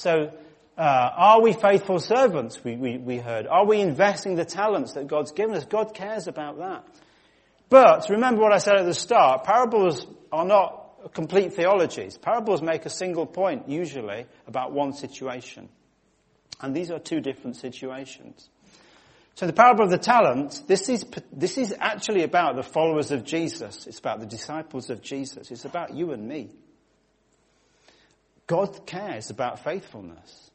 So, 0.00 0.32
uh, 0.78 1.10
are 1.14 1.42
we 1.42 1.52
faithful 1.52 1.98
servants? 1.98 2.64
We, 2.64 2.74
we, 2.74 2.96
we 2.96 3.18
heard. 3.18 3.46
Are 3.46 3.66
we 3.66 3.80
investing 3.80 4.34
the 4.34 4.46
talents 4.46 4.94
that 4.94 5.08
God's 5.08 5.32
given 5.32 5.54
us? 5.54 5.66
God 5.66 5.92
cares 5.92 6.26
about 6.26 6.56
that. 6.56 6.86
But 7.68 8.08
remember 8.08 8.40
what 8.40 8.54
I 8.54 8.58
said 8.58 8.76
at 8.76 8.86
the 8.86 8.94
start. 8.94 9.44
Parables 9.44 10.06
are 10.32 10.46
not 10.46 11.12
complete 11.12 11.52
theologies. 11.52 12.16
Parables 12.16 12.62
make 12.62 12.86
a 12.86 12.88
single 12.90 13.26
point, 13.26 13.68
usually, 13.68 14.24
about 14.46 14.72
one 14.72 14.94
situation. 14.94 15.68
And 16.62 16.74
these 16.74 16.90
are 16.90 16.98
two 16.98 17.20
different 17.20 17.56
situations. 17.56 18.48
So 19.34 19.46
the 19.46 19.52
parable 19.52 19.84
of 19.84 19.90
the 19.90 19.98
talents, 19.98 20.60
this 20.60 20.88
is, 20.88 21.04
this 21.30 21.58
is 21.58 21.74
actually 21.78 22.22
about 22.22 22.56
the 22.56 22.62
followers 22.62 23.10
of 23.10 23.22
Jesus. 23.24 23.86
It's 23.86 23.98
about 23.98 24.20
the 24.20 24.26
disciples 24.26 24.88
of 24.88 25.02
Jesus. 25.02 25.50
It's 25.50 25.66
about 25.66 25.92
you 25.94 26.12
and 26.12 26.26
me. 26.26 26.52
God 28.50 28.84
cares 28.84 29.30
about 29.30 29.62
faithfulness. 29.62 30.50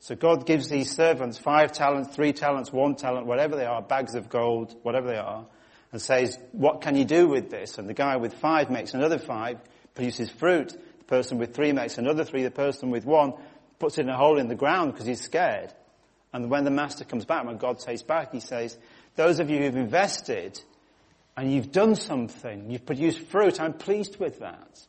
So 0.00 0.14
God 0.14 0.44
gives 0.44 0.68
these 0.68 0.94
servants 0.94 1.38
five 1.38 1.72
talents, 1.72 2.14
three 2.14 2.34
talents, 2.34 2.70
one 2.70 2.94
talent, 2.94 3.26
whatever 3.26 3.56
they 3.56 3.64
are, 3.64 3.80
bags 3.80 4.14
of 4.14 4.28
gold, 4.28 4.76
whatever 4.82 5.06
they 5.06 5.16
are, 5.16 5.46
and 5.90 5.98
says, 5.98 6.38
what 6.52 6.82
can 6.82 6.94
you 6.94 7.06
do 7.06 7.26
with 7.26 7.48
this? 7.48 7.78
And 7.78 7.88
the 7.88 7.94
guy 7.94 8.18
with 8.18 8.34
five 8.34 8.68
makes 8.68 8.92
another 8.92 9.18
five, 9.18 9.56
produces 9.94 10.28
fruit. 10.28 10.76
The 10.98 11.04
person 11.04 11.38
with 11.38 11.54
three 11.54 11.72
makes 11.72 11.96
another 11.96 12.22
three. 12.22 12.42
The 12.42 12.50
person 12.50 12.90
with 12.90 13.06
one 13.06 13.32
puts 13.78 13.96
it 13.96 14.02
in 14.02 14.10
a 14.10 14.16
hole 14.18 14.38
in 14.38 14.48
the 14.48 14.54
ground 14.54 14.92
because 14.92 15.06
he's 15.06 15.22
scared. 15.22 15.72
And 16.34 16.50
when 16.50 16.64
the 16.64 16.70
master 16.70 17.06
comes 17.06 17.24
back, 17.24 17.46
when 17.46 17.56
God 17.56 17.80
says 17.80 18.02
back, 18.02 18.30
he 18.30 18.40
says, 18.40 18.76
those 19.16 19.40
of 19.40 19.48
you 19.48 19.60
who've 19.60 19.74
invested 19.74 20.60
and 21.34 21.50
you've 21.50 21.72
done 21.72 21.94
something, 21.94 22.70
you've 22.70 22.84
produced 22.84 23.20
fruit, 23.20 23.58
I'm 23.58 23.72
pleased 23.72 24.20
with 24.20 24.40
that. 24.40 24.86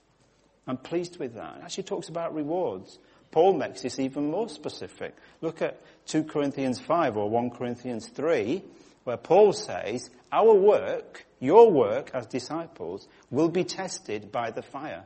I'm 0.70 0.78
pleased 0.78 1.18
with 1.18 1.34
that. 1.34 1.58
It 1.58 1.64
actually 1.64 1.84
talks 1.84 2.10
about 2.10 2.36
rewards. 2.36 3.00
Paul 3.32 3.54
makes 3.54 3.82
this 3.82 3.98
even 3.98 4.30
more 4.30 4.48
specific. 4.48 5.16
Look 5.42 5.64
at 5.64 5.82
2 6.06 6.26
Corinthians 6.26 6.80
5 6.80 7.18
or 7.18 7.28
1 7.28 7.50
Corinthians 7.50 8.08
3, 8.08 8.64
where 9.04 9.18
Paul 9.18 9.54
says, 9.54 10.12
our 10.32 10.54
work, 10.54 11.26
your 11.40 11.72
work 11.72 12.12
as 12.14 12.28
disciples, 12.28 13.08
will 13.32 13.50
be 13.50 13.64
tested 13.64 14.32
by 14.32 14.52
the 14.52 14.62
fire. 14.62 15.06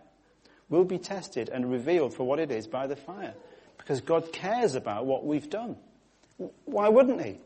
Will 0.67 0.83
be 0.83 0.97
tested 0.97 1.47
and 1.47 1.71
revealed 1.71 2.13
for 2.13 2.25
what 2.25 2.39
it 2.39 2.51
is 2.51 2.67
by 2.67 2.87
the 2.87 2.97
fire. 2.97 3.33
Because 3.77 4.01
God 4.01 4.33
cares 4.33 4.75
about 4.75 5.05
what 5.05 5.25
we've 5.25 5.49
done. 5.49 5.77
Why 6.65 6.89
wouldn't 6.89 7.23
he? 7.23 7.37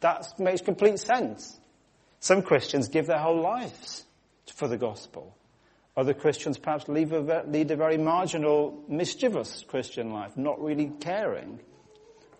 That 0.00 0.38
makes 0.38 0.60
complete 0.60 0.98
sense. 0.98 1.58
Some 2.20 2.42
Christians 2.42 2.88
give 2.88 3.06
their 3.06 3.18
whole 3.18 3.40
lives 3.40 4.04
for 4.54 4.68
the 4.68 4.76
gospel. 4.76 5.34
Other 5.96 6.14
Christians 6.14 6.56
perhaps 6.58 6.88
lead 6.88 7.12
a, 7.12 7.44
lead 7.46 7.70
a 7.70 7.76
very 7.76 7.98
marginal, 7.98 8.84
mischievous 8.88 9.64
Christian 9.68 10.12
life, 10.12 10.36
not 10.36 10.62
really 10.62 10.92
caring. 11.00 11.60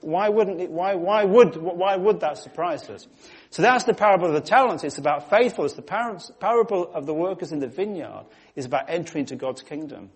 Why 0.01 0.29
wouldn't 0.29 0.61
it, 0.61 0.71
why, 0.71 0.95
why 0.95 1.25
would, 1.25 1.57
why 1.57 1.97
would 1.97 2.21
that 2.21 2.39
surprise 2.39 2.89
us? 2.89 3.07
So 3.51 3.61
that's 3.63 3.85
the 3.85 3.93
parable 3.93 4.29
of 4.29 4.33
the 4.33 4.41
talents. 4.41 4.83
It's 4.83 4.99
about 4.99 5.29
faithfulness. 5.29 5.75
The 5.75 5.83
parable 5.83 6.91
of 6.95 7.05
the 7.05 7.13
workers 7.13 7.53
in 7.53 7.59
the 7.59 7.69
vineyard 7.69 8.25
is 8.57 8.65
about 8.65 8.89
entering 8.89 9.23
into 9.25 9.37
God's 9.37 9.63
kingdom. 9.63 10.11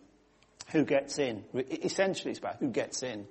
Who 0.71 0.85
gets 0.85 1.19
in? 1.19 1.45
Essentially 1.55 2.31
it's 2.31 2.39
about 2.39 2.57
who 2.61 2.69
gets 2.69 3.03
in. 3.03 3.27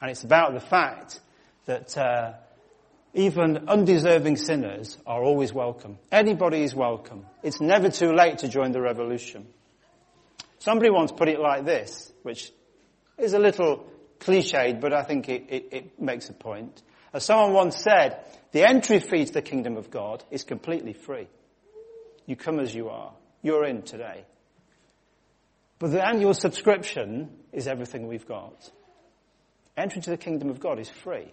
And 0.00 0.10
it's 0.10 0.22
about 0.22 0.54
the 0.54 0.60
fact 0.60 1.20
that 1.66 1.98
uh, 1.98 2.34
even 3.18 3.64
undeserving 3.66 4.36
sinners 4.36 4.96
are 5.04 5.24
always 5.24 5.52
welcome. 5.52 5.98
Anybody 6.12 6.62
is 6.62 6.72
welcome. 6.72 7.26
It's 7.42 7.60
never 7.60 7.90
too 7.90 8.12
late 8.12 8.38
to 8.38 8.48
join 8.48 8.70
the 8.70 8.80
revolution. 8.80 9.48
Somebody 10.60 10.90
once 10.90 11.10
put 11.10 11.28
it 11.28 11.40
like 11.40 11.64
this, 11.64 12.12
which 12.22 12.52
is 13.18 13.32
a 13.32 13.40
little 13.40 13.90
cliched, 14.20 14.80
but 14.80 14.92
I 14.92 15.02
think 15.02 15.28
it, 15.28 15.46
it, 15.48 15.68
it 15.72 16.00
makes 16.00 16.28
a 16.28 16.32
point. 16.32 16.80
As 17.12 17.24
someone 17.24 17.54
once 17.54 17.76
said, 17.78 18.24
the 18.52 18.62
entry 18.62 19.00
fee 19.00 19.24
to 19.24 19.32
the 19.32 19.42
kingdom 19.42 19.76
of 19.76 19.90
God 19.90 20.22
is 20.30 20.44
completely 20.44 20.92
free. 20.92 21.26
You 22.24 22.36
come 22.36 22.60
as 22.60 22.72
you 22.72 22.88
are. 22.88 23.14
You're 23.42 23.64
in 23.64 23.82
today. 23.82 24.26
But 25.80 25.90
the 25.90 26.06
annual 26.06 26.34
subscription 26.34 27.30
is 27.52 27.66
everything 27.66 28.06
we've 28.06 28.28
got. 28.28 28.70
Entry 29.76 30.02
to 30.02 30.10
the 30.10 30.16
kingdom 30.16 30.50
of 30.50 30.60
God 30.60 30.78
is 30.78 30.88
free 30.88 31.32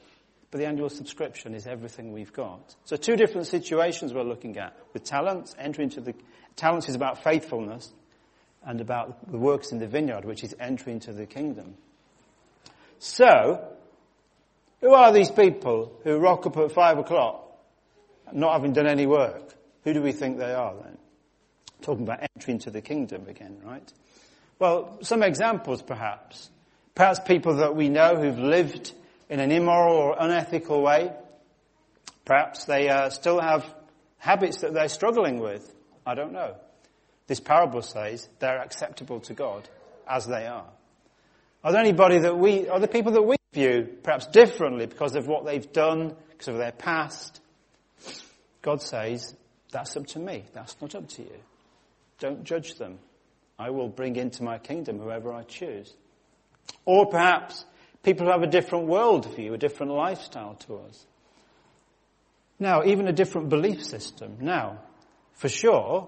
but 0.56 0.60
the 0.60 0.68
annual 0.68 0.88
subscription 0.88 1.54
is 1.54 1.68
everything 1.68 2.14
we've 2.14 2.32
got. 2.32 2.78
So 2.86 2.96
two 2.96 3.18
different 3.18 3.48
situations 3.48 4.14
we're 4.14 4.24
looking 4.24 4.58
at. 4.58 4.74
With 4.94 5.04
talents, 5.04 5.54
entering 5.60 5.90
into 5.90 6.00
the, 6.00 6.14
talents 6.56 6.88
is 6.88 6.96
about 6.96 7.22
faithfulness 7.26 7.92
and 8.66 8.80
about 8.80 9.30
the 9.30 9.38
works 9.38 9.74
in 9.74 9.80
the 9.80 9.88
vineyard, 9.88 10.24
which 10.24 10.46
is 10.46 10.56
entry 10.58 10.94
into 10.94 11.12
the 11.12 11.26
kingdom. 11.26 11.76
So, 13.00 13.68
who 14.80 14.94
are 14.94 15.12
these 15.12 15.30
people 15.30 15.92
who 16.06 16.20
rock 16.20 16.46
up 16.46 16.56
at 16.56 16.72
five 16.72 17.00
o'clock, 17.00 17.52
not 18.32 18.54
having 18.54 18.72
done 18.72 18.88
any 18.88 19.08
work? 19.08 19.56
Who 19.84 19.92
do 19.92 20.02
we 20.02 20.14
think 20.14 20.38
they 20.38 20.54
are 20.54 20.74
then? 20.74 20.98
Talking 21.82 22.04
about 22.04 22.22
entry 22.34 22.54
into 22.54 22.72
the 22.72 22.82
kingdom 22.82 23.28
again, 23.28 23.58
right? 23.62 23.92
Well, 24.60 25.00
some 25.02 25.22
examples 25.22 25.82
perhaps. 25.82 26.50
Perhaps 26.96 27.20
people 27.28 27.58
that 27.58 27.76
we 27.76 27.90
know 27.90 28.16
who've 28.16 28.40
lived 28.40 28.94
in 29.30 29.40
an 29.40 29.52
immoral 29.52 29.96
or 29.96 30.16
unethical 30.20 30.82
way. 30.82 31.12
Perhaps 32.26 32.66
they 32.66 32.90
uh, 32.90 33.10
still 33.10 33.40
have 33.40 33.66
habits 34.18 34.62
that 34.62 34.74
they're 34.74 34.90
struggling 34.90 35.40
with. 35.40 35.74
I 36.06 36.16
don't 36.16 36.34
know. 36.34 36.56
This 37.28 37.40
parable 37.40 37.82
says 37.82 38.28
they're 38.40 38.62
acceptable 38.62 39.20
to 39.22 39.34
God 39.34 39.68
as 40.08 40.26
they 40.26 40.46
are. 40.46 40.68
Are 41.64 41.72
there 41.72 41.82
anybody 41.82 42.20
that 42.20 42.38
we, 42.38 42.70
are 42.70 42.80
the 42.80 42.88
people 42.88 43.14
that 43.14 43.24
we 43.24 43.38
view 43.54 43.88
perhaps 44.04 44.28
differently 44.28 44.86
because 44.86 45.16
of 45.16 45.28
what 45.28 45.46
they've 45.46 45.72
done, 45.74 46.16
because 46.30 46.50
of 46.50 46.58
their 46.58 46.72
past? 46.72 47.42
God 48.62 48.82
says, 48.82 49.36
that's 49.72 49.98
up 49.98 50.06
to 50.08 50.20
me. 50.20 50.46
That's 50.54 50.80
not 50.80 50.94
up 50.94 51.08
to 51.10 51.24
you. 51.24 51.38
Don't 52.20 52.44
judge 52.44 52.76
them. 52.76 53.00
I 53.58 53.72
will 53.72 53.90
bring 53.90 54.16
into 54.16 54.44
my 54.44 54.58
kingdom 54.58 55.00
whoever 55.00 55.34
I 55.34 55.44
choose. 55.44 55.94
Or 56.86 57.08
perhaps 57.08 57.66
People 58.06 58.28
who 58.28 58.32
have 58.32 58.44
a 58.44 58.48
different 58.48 58.88
worldview, 58.88 59.56
a 59.56 59.58
different 59.58 59.92
lifestyle 59.92 60.54
to 60.68 60.76
us. 60.78 61.08
Now, 62.60 62.84
even 62.84 63.08
a 63.08 63.12
different 63.12 63.50
belief 63.50 63.84
system. 63.84 64.38
Now, 64.42 64.84
for 65.34 65.50
sure, 65.50 66.08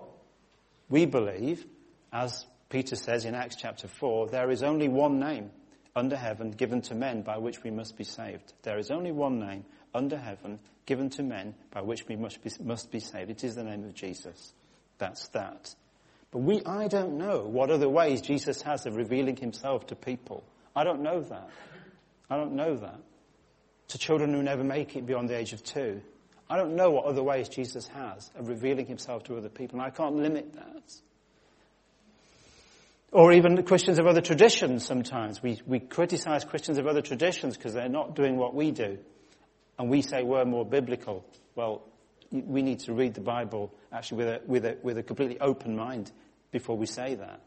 we 0.89 1.07
believe, 1.07 1.65
as 2.13 2.45
Peter 2.69 2.95
says 2.95 3.25
in 3.25 3.33
Acts 3.33 3.55
chapter 3.55 3.87
4, 3.87 4.27
there 4.27 4.51
is 4.51 4.61
only 4.61 4.87
one 4.87 5.19
name 5.19 5.49
under 5.95 6.15
heaven 6.15 6.51
given 6.51 6.81
to 6.83 6.93
men 6.93 7.23
by 7.23 7.39
which 7.39 7.63
we 7.63 7.71
must 7.71 7.97
be 7.97 8.03
saved. 8.03 8.53
There 8.61 8.77
is 8.77 8.91
only 8.91 9.11
one 9.11 9.39
name 9.39 9.65
under 9.91 10.17
heaven 10.17 10.59
given 10.85 11.09
to 11.09 11.23
men 11.23 11.55
by 11.71 11.81
which 11.81 12.07
we 12.07 12.15
must 12.15 12.43
be, 12.43 12.51
must 12.63 12.91
be 12.91 12.99
saved. 12.99 13.31
It 13.31 13.43
is 13.43 13.55
the 13.55 13.63
name 13.63 13.83
of 13.83 13.95
Jesus. 13.95 14.53
That's 14.99 15.29
that. 15.29 15.73
But 16.29 16.43
we, 16.43 16.61
I 16.63 16.89
don't 16.89 17.17
know 17.17 17.39
what 17.39 17.71
other 17.71 17.89
ways 17.89 18.21
Jesus 18.21 18.61
has 18.61 18.85
of 18.85 18.95
revealing 18.97 19.37
himself 19.37 19.87
to 19.87 19.95
people. 19.95 20.43
I 20.75 20.83
don't 20.83 21.01
know 21.01 21.21
that. 21.21 21.49
I 22.29 22.37
don't 22.37 22.53
know 22.53 22.75
that. 22.75 22.99
To 23.89 23.97
children 23.97 24.33
who 24.33 24.43
never 24.43 24.63
make 24.63 24.95
it 24.95 25.05
beyond 25.05 25.29
the 25.29 25.37
age 25.37 25.53
of 25.53 25.63
two. 25.63 26.01
I 26.49 26.57
don't 26.57 26.75
know 26.75 26.91
what 26.91 27.05
other 27.05 27.23
ways 27.23 27.49
Jesus 27.49 27.87
has 27.87 28.31
of 28.35 28.47
revealing 28.47 28.85
himself 28.85 29.23
to 29.25 29.37
other 29.37 29.49
people, 29.49 29.79
and 29.79 29.87
I 29.87 29.89
can't 29.89 30.15
limit 30.15 30.53
that. 30.55 30.93
Or 33.11 33.31
even 33.31 33.61
Christians 33.63 33.99
of 33.99 34.07
other 34.07 34.21
traditions 34.21 34.85
sometimes. 34.85 35.41
We, 35.41 35.61
we 35.65 35.79
criticize 35.79 36.43
Christians 36.43 36.77
of 36.77 36.87
other 36.87 37.01
traditions 37.01 37.55
because 37.55 37.73
they're 37.73 37.89
not 37.89 38.15
doing 38.15 38.37
what 38.37 38.53
we 38.53 38.71
do. 38.71 38.97
And 39.79 39.89
we 39.89 40.01
say 40.01 40.23
we're 40.23 40.45
more 40.45 40.65
biblical. 40.65 41.25
Well, 41.55 41.83
we 42.31 42.61
need 42.61 42.79
to 42.81 42.93
read 42.93 43.13
the 43.13 43.21
Bible 43.21 43.73
actually 43.91 44.17
with 44.17 44.27
a, 44.27 44.41
with 44.45 44.65
a, 44.65 44.77
with 44.83 44.97
a 44.97 45.03
completely 45.03 45.39
open 45.39 45.75
mind 45.75 46.11
before 46.51 46.75
we 46.75 46.85
say 46.85 47.15
that. 47.15 47.41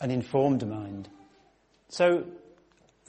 An 0.00 0.10
informed 0.10 0.66
mind. 0.66 1.08
So 1.88 2.24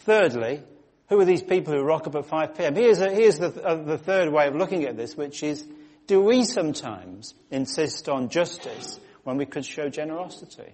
Thirdly, 0.03 0.61
who 1.07 1.19
are 1.19 1.25
these 1.25 1.41
people 1.41 1.73
who 1.73 1.81
rock 1.81 2.07
up 2.07 2.15
at 2.15 2.25
5 2.25 2.55
p.m.? 2.57 2.75
Here's, 2.75 2.99
a, 2.99 3.09
here's 3.09 3.39
the, 3.39 3.63
uh, 3.63 3.75
the 3.83 3.97
third 3.97 4.31
way 4.33 4.47
of 4.47 4.55
looking 4.55 4.83
at 4.83 4.97
this, 4.97 5.15
which 5.15 5.43
is, 5.43 5.65
do 6.07 6.19
we 6.19 6.43
sometimes 6.43 7.33
insist 7.49 8.09
on 8.09 8.27
justice 8.27 8.99
when 9.23 9.37
we 9.37 9.45
could 9.45 9.65
show 9.65 9.87
generosity? 9.87 10.73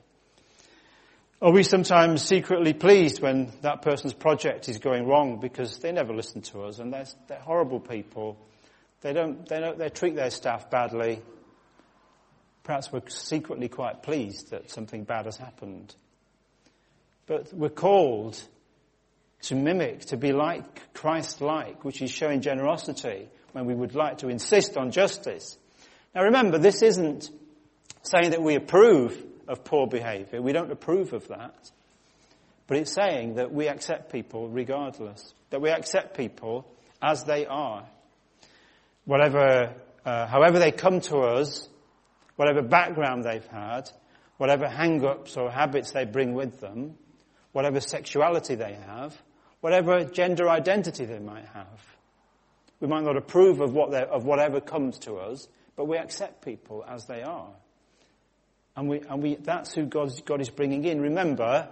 Are 1.41 1.51
we 1.51 1.61
sometimes 1.63 2.23
secretly 2.23 2.73
pleased 2.73 3.21
when 3.21 3.53
that 3.61 3.83
person's 3.83 4.13
project 4.13 4.67
is 4.67 4.79
going 4.79 5.07
wrong 5.07 5.39
because 5.39 5.77
they 5.77 5.91
never 5.91 6.13
listen 6.13 6.41
to 6.41 6.63
us 6.63 6.79
and 6.79 6.91
they're, 6.91 7.05
they're 7.27 7.39
horrible 7.39 7.79
people? 7.79 8.35
They 9.01 9.13
don't, 9.13 9.47
they 9.47 9.59
don't, 9.59 9.77
they 9.77 9.89
treat 9.89 10.15
their 10.15 10.31
staff 10.31 10.69
badly. 10.71 11.21
Perhaps 12.63 12.91
we're 12.91 13.07
secretly 13.07 13.69
quite 13.69 14.01
pleased 14.03 14.49
that 14.49 14.71
something 14.71 15.03
bad 15.03 15.25
has 15.25 15.37
happened. 15.37 15.95
But 17.27 17.53
we're 17.53 17.69
called 17.69 18.41
to 19.43 19.55
mimic, 19.55 20.01
to 20.05 20.17
be 20.17 20.31
like 20.31 20.93
Christ-like, 20.93 21.85
which 21.85 22.01
is 22.01 22.11
showing 22.11 22.41
generosity 22.41 23.29
when 23.53 23.65
we 23.65 23.73
would 23.73 23.95
like 23.95 24.19
to 24.19 24.29
insist 24.29 24.77
on 24.77 24.91
justice. 24.91 25.57
Now 26.13 26.23
remember, 26.23 26.57
this 26.57 26.81
isn't 26.81 27.29
saying 28.03 28.31
that 28.31 28.41
we 28.41 28.55
approve 28.55 29.25
of 29.47 29.63
poor 29.63 29.87
behavior. 29.87 30.41
We 30.41 30.53
don't 30.53 30.71
approve 30.71 31.13
of 31.13 31.27
that. 31.29 31.71
But 32.67 32.77
it's 32.77 32.93
saying 32.93 33.35
that 33.35 33.51
we 33.51 33.67
accept 33.67 34.11
people 34.11 34.47
regardless. 34.47 35.33
That 35.49 35.61
we 35.61 35.69
accept 35.69 36.15
people 36.15 36.71
as 37.01 37.23
they 37.23 37.45
are. 37.47 37.87
Whatever, 39.05 39.73
uh, 40.05 40.27
however 40.27 40.59
they 40.59 40.71
come 40.71 41.01
to 41.01 41.17
us, 41.17 41.67
whatever 42.35 42.61
background 42.61 43.23
they've 43.23 43.47
had, 43.47 43.89
whatever 44.37 44.67
hang-ups 44.67 45.35
or 45.35 45.49
habits 45.49 45.91
they 45.91 46.05
bring 46.05 46.33
with 46.33 46.59
them, 46.59 46.95
whatever 47.51 47.79
sexuality 47.79 48.55
they 48.55 48.77
have, 48.85 49.19
whatever 49.61 50.03
gender 50.03 50.49
identity 50.49 51.05
they 51.05 51.19
might 51.19 51.45
have. 51.53 51.97
We 52.79 52.87
might 52.87 53.03
not 53.03 53.17
approve 53.17 53.59
of, 53.59 53.73
what 53.73 53.93
of 53.93 54.25
whatever 54.25 54.61
comes 54.61 54.99
to 54.99 55.15
us, 55.15 55.47
but 55.75 55.85
we 55.85 55.97
accept 55.97 56.43
people 56.43 56.85
as 56.87 57.05
they 57.05 57.23
are. 57.23 57.49
And, 58.75 58.87
we, 58.87 59.01
and 59.01 59.21
we, 59.21 59.35
that's 59.35 59.73
who 59.73 59.85
God's, 59.85 60.21
God 60.21 60.39
is 60.39 60.49
bringing 60.49 60.85
in. 60.85 61.01
Remember, 61.01 61.67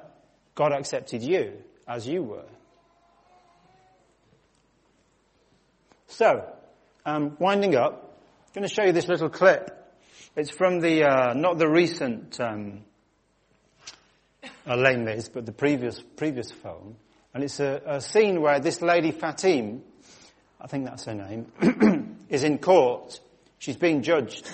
God 0.55 0.73
accepted 0.73 1.23
you 1.23 1.53
as 1.87 2.05
you 2.05 2.23
were. 2.23 2.45
So, 6.07 6.45
um, 7.05 7.37
winding 7.39 7.75
up, 7.75 8.17
I'm 8.47 8.61
going 8.61 8.67
to 8.67 8.73
show 8.73 8.83
you 8.83 8.91
this 8.91 9.07
little 9.07 9.29
clip. 9.29 9.73
It's 10.35 10.49
from 10.49 10.79
the, 10.79 11.03
uh, 11.03 11.33
not 11.33 11.57
the 11.57 11.69
recent 11.69 12.39
um, 12.41 12.83
uh, 14.67 14.75
Les 14.75 14.97
Mis, 14.97 15.29
but 15.29 15.45
the 15.45 15.51
previous, 15.51 16.01
previous 16.15 16.51
film. 16.51 16.97
And 17.37 17.43
it's 17.43 17.59
a, 17.59 17.83
a 17.85 18.01
scene 18.01 18.41
where 18.41 18.59
this 18.59 18.81
lady 18.81 19.11
Fatim, 19.11 19.81
I 20.59 20.65
think 20.65 20.85
that's 20.85 21.05
her 21.05 21.13
name, 21.13 22.17
is 22.29 22.43
in 22.43 22.57
court. 22.57 23.19
She's 23.59 23.75
being 23.75 24.01
judged 24.01 24.49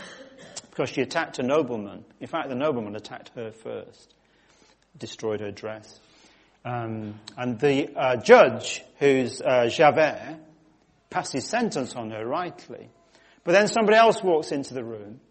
because 0.70 0.90
she 0.90 1.00
attacked 1.00 1.40
a 1.40 1.44
nobleman. 1.44 2.04
In 2.20 2.28
fact, 2.28 2.50
the 2.50 2.56
nobleman 2.56 2.98
attacked 2.98 3.32
her 3.36 3.54
first, 3.54 4.14
destroyed 4.98 5.40
her 5.40 5.52
dress. 5.52 5.98
Um, 6.66 7.22
and 7.38 7.58
the 7.58 7.88
uh, 7.96 8.18
judge, 8.18 8.84
who's 9.00 9.40
uh, 9.40 9.70
Javert, 9.70 10.40
passes 11.10 11.48
sentence 11.48 11.96
on 11.96 12.12
her 12.12 12.28
rightly. 12.28 12.90
But 13.46 13.54
then 13.54 13.70
somebody 13.70 13.98
else 13.98 14.22
walks 14.22 14.52
into 14.52 14.74
the 14.74 14.84
room, 14.84 15.22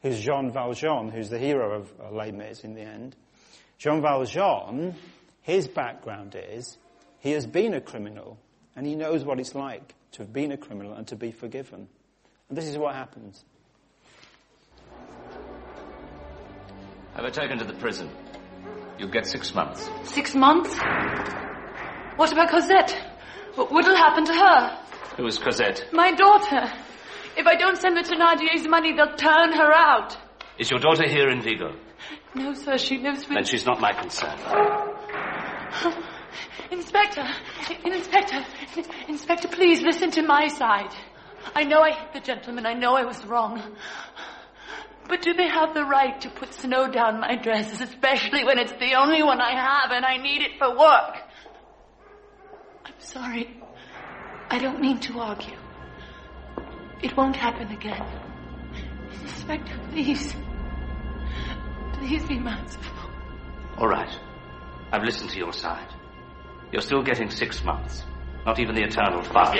who's 0.00 0.18
Jean 0.18 0.50
Valjean, 0.50 1.10
who's 1.10 1.28
the 1.28 1.38
hero 1.38 1.78
of 1.78 1.92
uh, 2.00 2.10
Les 2.10 2.32
Mis 2.32 2.64
in 2.64 2.72
the 2.72 2.80
end. 2.80 3.14
Jean 3.76 4.00
Valjean, 4.00 4.94
his 5.42 5.68
background 5.68 6.34
is 6.34 6.78
he 7.26 7.32
has 7.32 7.44
been 7.44 7.74
a 7.74 7.80
criminal 7.80 8.38
and 8.76 8.86
he 8.86 8.94
knows 8.94 9.24
what 9.24 9.40
it's 9.40 9.52
like 9.52 9.96
to 10.12 10.18
have 10.22 10.32
been 10.32 10.52
a 10.52 10.56
criminal 10.56 10.92
and 10.92 11.08
to 11.08 11.16
be 11.16 11.32
forgiven. 11.32 11.88
And 12.48 12.56
this 12.56 12.66
is 12.66 12.78
what 12.78 12.94
happens. 12.94 13.44
Have 17.16 17.24
her 17.24 17.30
taken 17.30 17.58
to 17.58 17.64
the 17.64 17.72
prison. 17.72 18.08
You'll 18.96 19.10
get 19.10 19.26
six 19.26 19.52
months. 19.52 19.90
Six 20.04 20.36
months? 20.36 20.72
What 22.14 22.30
about 22.32 22.50
Cosette? 22.50 22.96
What 23.56 23.72
will 23.72 23.96
happen 23.96 24.24
to 24.26 24.32
her? 24.32 24.78
Who 25.16 25.26
is 25.26 25.38
Cosette? 25.38 25.86
My 25.92 26.12
daughter. 26.12 26.72
If 27.36 27.44
I 27.44 27.56
don't 27.56 27.76
send 27.76 27.96
the 27.96 28.02
Thénardiers 28.02 28.70
money, 28.70 28.94
they'll 28.94 29.16
turn 29.16 29.52
her 29.52 29.72
out. 29.72 30.16
Is 30.60 30.70
your 30.70 30.78
daughter 30.78 31.08
here 31.08 31.28
in 31.28 31.40
Vigau? 31.40 31.74
No, 32.36 32.54
sir. 32.54 32.78
She 32.78 32.98
lives 32.98 33.26
with... 33.26 33.34
Then 33.34 33.44
she's 33.44 33.66
not 33.66 33.80
my 33.80 33.92
concern. 33.92 34.38
Inspector! 36.70 37.24
Inspector! 37.84 38.44
Inspector, 39.08 39.48
please 39.48 39.82
listen 39.82 40.10
to 40.12 40.22
my 40.22 40.48
side. 40.48 40.94
I 41.54 41.64
know 41.64 41.80
I 41.80 41.92
hit 41.92 42.12
the 42.12 42.20
gentleman. 42.20 42.66
I 42.66 42.74
know 42.74 42.96
I 42.96 43.04
was 43.04 43.24
wrong. 43.24 43.62
But 45.08 45.22
do 45.22 45.32
they 45.34 45.48
have 45.48 45.74
the 45.74 45.84
right 45.84 46.20
to 46.22 46.30
put 46.30 46.52
snow 46.52 46.90
down 46.90 47.20
my 47.20 47.36
dresses, 47.36 47.80
especially 47.80 48.44
when 48.44 48.58
it's 48.58 48.72
the 48.72 48.94
only 48.94 49.22
one 49.22 49.40
I 49.40 49.52
have 49.52 49.92
and 49.92 50.04
I 50.04 50.16
need 50.16 50.42
it 50.42 50.58
for 50.58 50.70
work? 50.70 51.16
I'm 52.84 52.98
sorry. 52.98 53.60
I 54.50 54.58
don't 54.58 54.80
mean 54.80 54.98
to 55.00 55.20
argue. 55.20 55.56
It 57.02 57.16
won't 57.16 57.36
happen 57.36 57.68
again. 57.68 58.04
Inspector, 59.22 59.78
please. 59.90 60.34
Please 61.94 62.24
be 62.24 62.38
merciful. 62.38 63.10
All 63.78 63.88
right. 63.88 64.10
I've 64.92 65.04
listened 65.04 65.30
to 65.30 65.38
your 65.38 65.52
side. 65.52 65.88
You're 66.72 66.82
still 66.82 67.02
getting 67.02 67.30
six 67.30 67.62
months. 67.64 68.02
Not 68.44 68.58
even 68.58 68.74
the 68.74 68.82
eternal 68.82 69.22
five. 69.22 69.56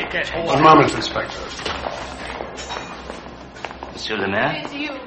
One 0.46 0.62
moment, 0.62 0.94
Inspector. 0.94 1.38
Monsieur 3.92 4.16
le 4.16 4.28
Maire? 4.28 4.62
It's 4.64 4.74
you. 4.74 4.98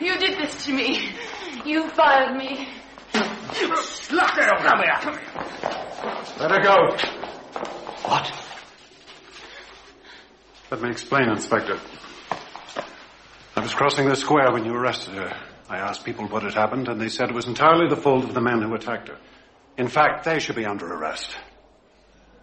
You 0.00 0.18
did 0.18 0.38
this 0.38 0.64
to 0.66 0.72
me. 0.72 1.10
You 1.64 1.88
fired 1.90 2.36
me. 2.36 2.68
Lock 4.12 4.30
her 4.36 4.46
Come 4.58 4.78
here. 4.78 4.94
Come 5.00 5.18
here. 5.18 5.46
Let 6.38 6.50
her 6.50 6.60
go. 6.60 6.96
What? 8.04 8.32
Let 10.70 10.82
me 10.82 10.90
explain, 10.90 11.28
Inspector. 11.28 11.78
I 13.56 13.60
was 13.60 13.74
crossing 13.74 14.08
the 14.08 14.16
square 14.16 14.52
when 14.52 14.64
you 14.64 14.74
arrested 14.74 15.14
her. 15.14 15.36
I 15.68 15.78
asked 15.78 16.04
people 16.04 16.26
what 16.28 16.42
had 16.42 16.54
happened, 16.54 16.88
and 16.88 17.00
they 17.00 17.08
said 17.08 17.30
it 17.30 17.34
was 17.34 17.46
entirely 17.46 17.88
the 17.88 17.96
fault 17.96 18.24
of 18.24 18.34
the 18.34 18.40
men 18.40 18.62
who 18.62 18.74
attacked 18.74 19.08
her. 19.08 19.18
In 19.76 19.88
fact, 19.88 20.24
they 20.24 20.38
should 20.38 20.56
be 20.56 20.64
under 20.64 20.92
arrest. 20.92 21.36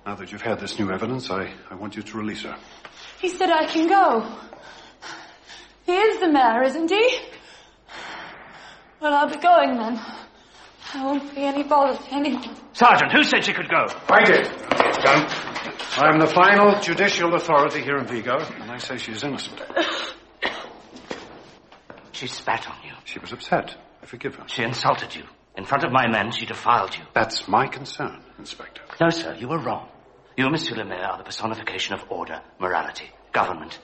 Now 0.06 0.16
that 0.16 0.32
you've 0.32 0.42
had 0.42 0.60
this 0.60 0.78
new 0.78 0.92
evidence, 0.92 1.30
I, 1.32 1.54
I 1.70 1.76
want 1.76 1.96
you 1.96 2.04
to 2.04 2.18
release 2.18 2.44
her. 2.44 2.58
He 3.20 3.30
said 3.30 3.50
I 3.50 3.66
can 3.66 3.88
go. 3.88 4.38
He 5.86 5.94
is 5.94 6.20
the 6.20 6.30
mayor, 6.30 6.64
isn't 6.64 6.90
he? 6.90 7.20
Well, 9.02 9.14
I'll 9.14 9.30
be 9.30 9.38
going 9.38 9.78
then. 9.78 10.00
I 10.94 11.04
won't 11.04 11.34
be 11.34 11.42
any 11.44 11.64
bother 11.64 11.98
to 11.98 12.14
anyone. 12.14 12.56
Sergeant, 12.74 13.12
who 13.12 13.24
said 13.24 13.44
she 13.44 13.54
could 13.54 13.70
go? 13.70 13.88
I 14.10 14.24
did. 14.24 14.46
John. 15.02 15.28
I 15.98 16.10
am 16.10 16.20
the 16.20 16.28
final 16.28 16.80
judicial 16.80 17.34
authority 17.36 17.82
here 17.82 17.98
in 17.98 18.06
Vigau, 18.06 18.40
and 18.62 18.72
I 18.72 18.78
say 18.78 18.98
she's 18.98 19.24
innocent. 19.24 19.62
She 22.12 22.28
spat 22.28 22.70
on 22.70 22.78
you. 22.86 22.94
She 23.06 23.20
was 23.20 23.34
upset. 23.34 23.76
I 24.02 24.06
forgive 24.06 24.36
her. 24.36 24.48
She 24.48 24.64
insulted 24.64 25.16
you. 25.16 25.24
In 25.56 25.66
front 25.66 25.84
of 25.84 25.92
my 25.92 26.08
men, 26.08 26.32
she 26.32 26.46
defiled 26.46 26.96
you. 26.96 27.04
That's 27.14 27.48
my 27.48 27.68
concern, 27.68 28.24
Inspector. 28.40 28.82
No, 29.00 29.10
sir, 29.10 29.36
you 29.40 29.48
were 29.48 29.60
wrong. 29.60 29.88
You, 30.36 30.50
Monsieur 30.50 30.76
le 30.76 30.86
Maire, 30.86 31.06
are 31.06 31.18
the 31.18 31.24
personification 31.24 31.94
of 31.94 32.04
order, 32.10 32.42
morality, 32.60 33.10
government. 33.32 33.80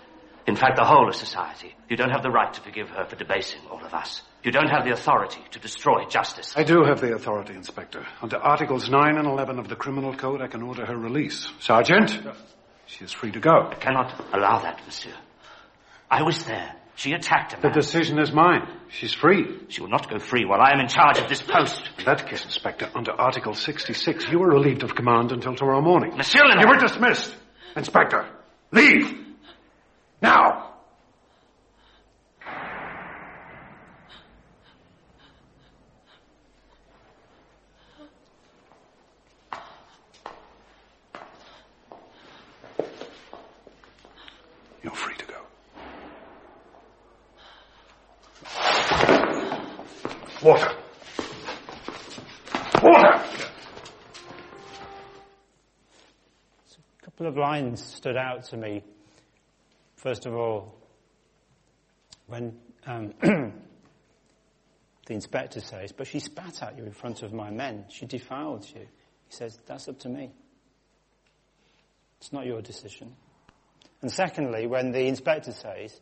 In 0.48 0.56
fact, 0.56 0.78
the 0.78 0.84
whole 0.84 1.08
of 1.08 1.16
society. 1.16 1.76
You 1.88 1.96
don't 1.96 2.10
have 2.10 2.24
the 2.24 2.32
right 2.32 2.52
to 2.52 2.62
forgive 2.62 2.90
her 2.90 3.06
for 3.06 3.16
debasing 3.16 3.62
all 3.70 3.86
of 3.86 3.94
us. 3.94 4.24
You 4.44 4.52
don't 4.52 4.70
have 4.70 4.84
the 4.84 4.94
authority 4.94 5.42
to 5.52 5.60
destroy 5.60 6.06
justice. 6.06 6.54
I 6.58 6.64
do 6.64 6.84
have 6.86 7.02
the 7.02 7.14
authority, 7.14 7.54
Inspector. 7.54 8.04
Under 8.22 8.38
Articles 8.38 8.90
9 8.90 9.18
and 9.18 9.28
11 9.28 9.60
of 9.60 9.68
the 9.68 9.76
Criminal 9.76 10.16
Code, 10.16 10.42
I 10.42 10.48
can 10.48 10.64
order 10.64 10.88
her 10.88 10.98
release. 10.98 11.52
Sergeant, 11.60 12.20
she 12.88 13.04
is 13.06 13.12
free 13.12 13.32
to 13.32 13.40
go. 13.40 13.70
I 13.70 13.76
cannot 13.76 14.20
allow 14.34 14.58
that, 14.60 14.82
Monsieur. 14.88 15.14
I 16.10 16.24
was 16.24 16.44
there. 16.46 16.74
She 17.00 17.14
attacked 17.14 17.54
man. 17.54 17.62
The 17.62 17.70
decision 17.70 18.20
is 18.20 18.34
mine. 18.34 18.68
She's 18.90 19.14
free. 19.14 19.60
She 19.70 19.80
will 19.80 19.88
not 19.88 20.10
go 20.10 20.20
free 20.20 20.44
while 20.44 20.60
I 20.60 20.72
am 20.74 20.82
in 20.82 20.90
charge 20.90 21.18
of 21.18 21.30
this 21.30 21.42
post. 21.42 21.82
In 21.98 22.04
that 22.04 22.28
case, 22.28 22.44
Inspector, 22.44 22.92
under 22.94 23.14
Article 23.14 23.54
66, 23.54 24.28
you 24.28 24.44
are 24.44 24.50
relieved 24.50 24.84
of 24.84 24.96
command 24.96 25.32
until 25.32 25.56
tomorrow 25.56 25.80
morning. 25.80 26.18
Monsieur 26.18 26.44
le 26.44 26.60
You 26.60 26.68
were 26.68 26.76
dismissed. 26.76 27.34
Inspector, 27.78 28.28
leave! 28.74 29.18
Now! 30.22 30.74
You're 44.84 44.92
free 44.92 45.16
to 45.16 45.26
go. 45.26 45.36
Water. 50.42 50.72
Water! 52.82 53.24
A 56.72 57.04
couple 57.04 57.28
of 57.28 57.36
lines 57.36 57.84
stood 57.84 58.16
out 58.16 58.46
to 58.46 58.58
me. 58.58 58.84
First 59.98 60.26
of 60.26 60.34
all, 60.34 60.78
when 62.28 62.58
um, 62.86 63.14
the 63.22 63.52
inspector 65.10 65.60
says, 65.60 65.92
but 65.92 66.08
she 66.08 66.20
spat 66.20 66.64
at 66.64 66.78
you 66.78 66.86
in 66.86 66.94
front 66.94 67.22
of 67.22 67.34
my 67.34 67.50
men. 67.50 67.84
She 67.90 68.06
defiled 68.06 68.66
you. 68.74 68.88
He 69.28 69.36
says, 69.36 69.60
that's 69.66 69.90
up 69.90 70.00
to 70.00 70.10
me. 70.10 70.32
It's 72.22 72.32
not 72.32 72.46
your 72.46 72.62
decision. 72.62 73.14
And 74.02 74.10
secondly, 74.10 74.68
when 74.68 74.92
the 74.92 75.06
inspector 75.06 75.52
says, 75.52 76.00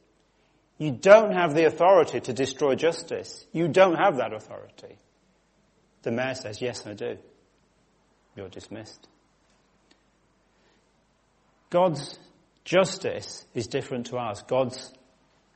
you 0.78 0.92
don't 0.92 1.34
have 1.34 1.56
the 1.56 1.66
authority 1.66 2.20
to 2.20 2.34
destroy 2.34 2.76
justice. 2.76 3.46
You 3.52 3.68
don't 3.68 3.96
have 3.96 4.18
that 4.18 4.34
authority. 4.34 4.98
The 6.04 6.12
mayor 6.12 6.36
says, 6.36 6.62
yes, 6.62 6.86
I 6.86 6.94
do. 6.94 7.18
You're 8.36 8.50
dismissed. 8.50 9.08
God's 11.70 12.20
justice 12.64 13.46
is 13.54 13.68
different 13.68 14.08
to 14.08 14.18
ours. 14.18 14.44
God's 14.48 14.94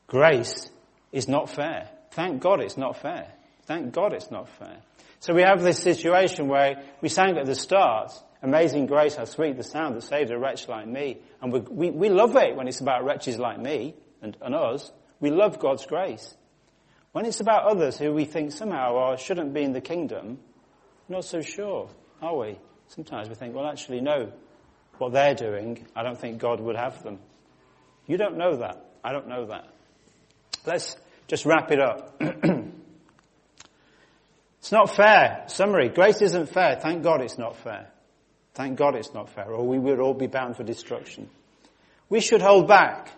grace 0.07 0.69
is 1.11 1.27
not 1.27 1.49
fair. 1.49 1.89
Thank 2.11 2.41
God 2.41 2.61
it's 2.61 2.77
not 2.77 2.97
fair. 2.97 3.31
Thank 3.65 3.93
God 3.93 4.13
it's 4.13 4.31
not 4.31 4.49
fair. 4.57 4.77
So 5.19 5.33
we 5.33 5.43
have 5.43 5.61
this 5.61 5.77
situation 5.77 6.47
where 6.47 6.83
we 7.01 7.09
sang 7.09 7.37
at 7.37 7.45
the 7.45 7.55
start, 7.55 8.11
Amazing 8.43 8.87
grace, 8.87 9.15
how 9.15 9.25
sweet 9.25 9.55
the 9.55 9.63
sound 9.63 9.95
that 9.95 10.01
saved 10.01 10.31
a 10.31 10.39
wretch 10.39 10.67
like 10.67 10.87
me. 10.87 11.19
And 11.41 11.53
we, 11.53 11.59
we, 11.59 11.91
we 11.91 12.09
love 12.09 12.35
it 12.35 12.55
when 12.55 12.67
it's 12.67 12.79
about 12.79 13.05
wretches 13.05 13.37
like 13.37 13.59
me 13.59 13.93
and, 14.21 14.35
and 14.41 14.55
us. 14.55 14.91
We 15.21 15.29
love 15.29 15.59
God's 15.59 15.85
grace. 15.85 16.35
When 17.13 17.25
it's 17.25 17.39
about 17.39 17.63
others 17.63 17.97
who 17.97 18.11
we 18.13 18.25
think 18.25 18.51
somehow 18.51 18.95
oh, 18.95 19.11
or 19.11 19.17
shouldn't 19.17 19.53
be 19.53 19.61
in 19.63 19.71
the 19.71 19.81
kingdom, 19.81 20.39
not 21.07 21.23
so 21.23 21.41
sure, 21.41 21.89
are 22.21 22.37
we? 22.37 22.57
Sometimes 22.87 23.29
we 23.29 23.35
think, 23.35 23.55
well 23.55 23.67
actually 23.67 24.01
no, 24.01 24.33
what 24.97 25.13
they're 25.13 25.35
doing, 25.35 25.85
I 25.95 26.03
don't 26.03 26.19
think 26.19 26.39
God 26.39 26.59
would 26.59 26.75
have 26.75 27.03
them. 27.03 27.19
You 28.07 28.17
don't 28.17 28.37
know 28.37 28.57
that. 28.57 28.85
I 29.03 29.13
don't 29.13 29.27
know 29.27 29.45
that. 29.45 29.67
Let's 30.65 30.95
just 31.27 31.45
wrap 31.45 31.71
it 31.71 31.79
up. 31.79 32.15
it's 34.59 34.71
not 34.71 34.95
fair. 34.95 35.43
Summary. 35.47 35.89
Grace 35.89 36.21
isn't 36.21 36.49
fair. 36.49 36.77
Thank 36.79 37.03
God 37.03 37.21
it's 37.21 37.37
not 37.37 37.57
fair. 37.57 37.89
Thank 38.53 38.77
God 38.77 38.95
it's 38.95 39.13
not 39.13 39.29
fair, 39.29 39.49
or 39.49 39.65
we 39.65 39.79
would 39.79 39.99
all 39.99 40.13
be 40.13 40.27
bound 40.27 40.57
for 40.57 40.63
destruction. 40.63 41.29
We 42.09 42.19
should 42.19 42.41
hold 42.41 42.67
back 42.67 43.09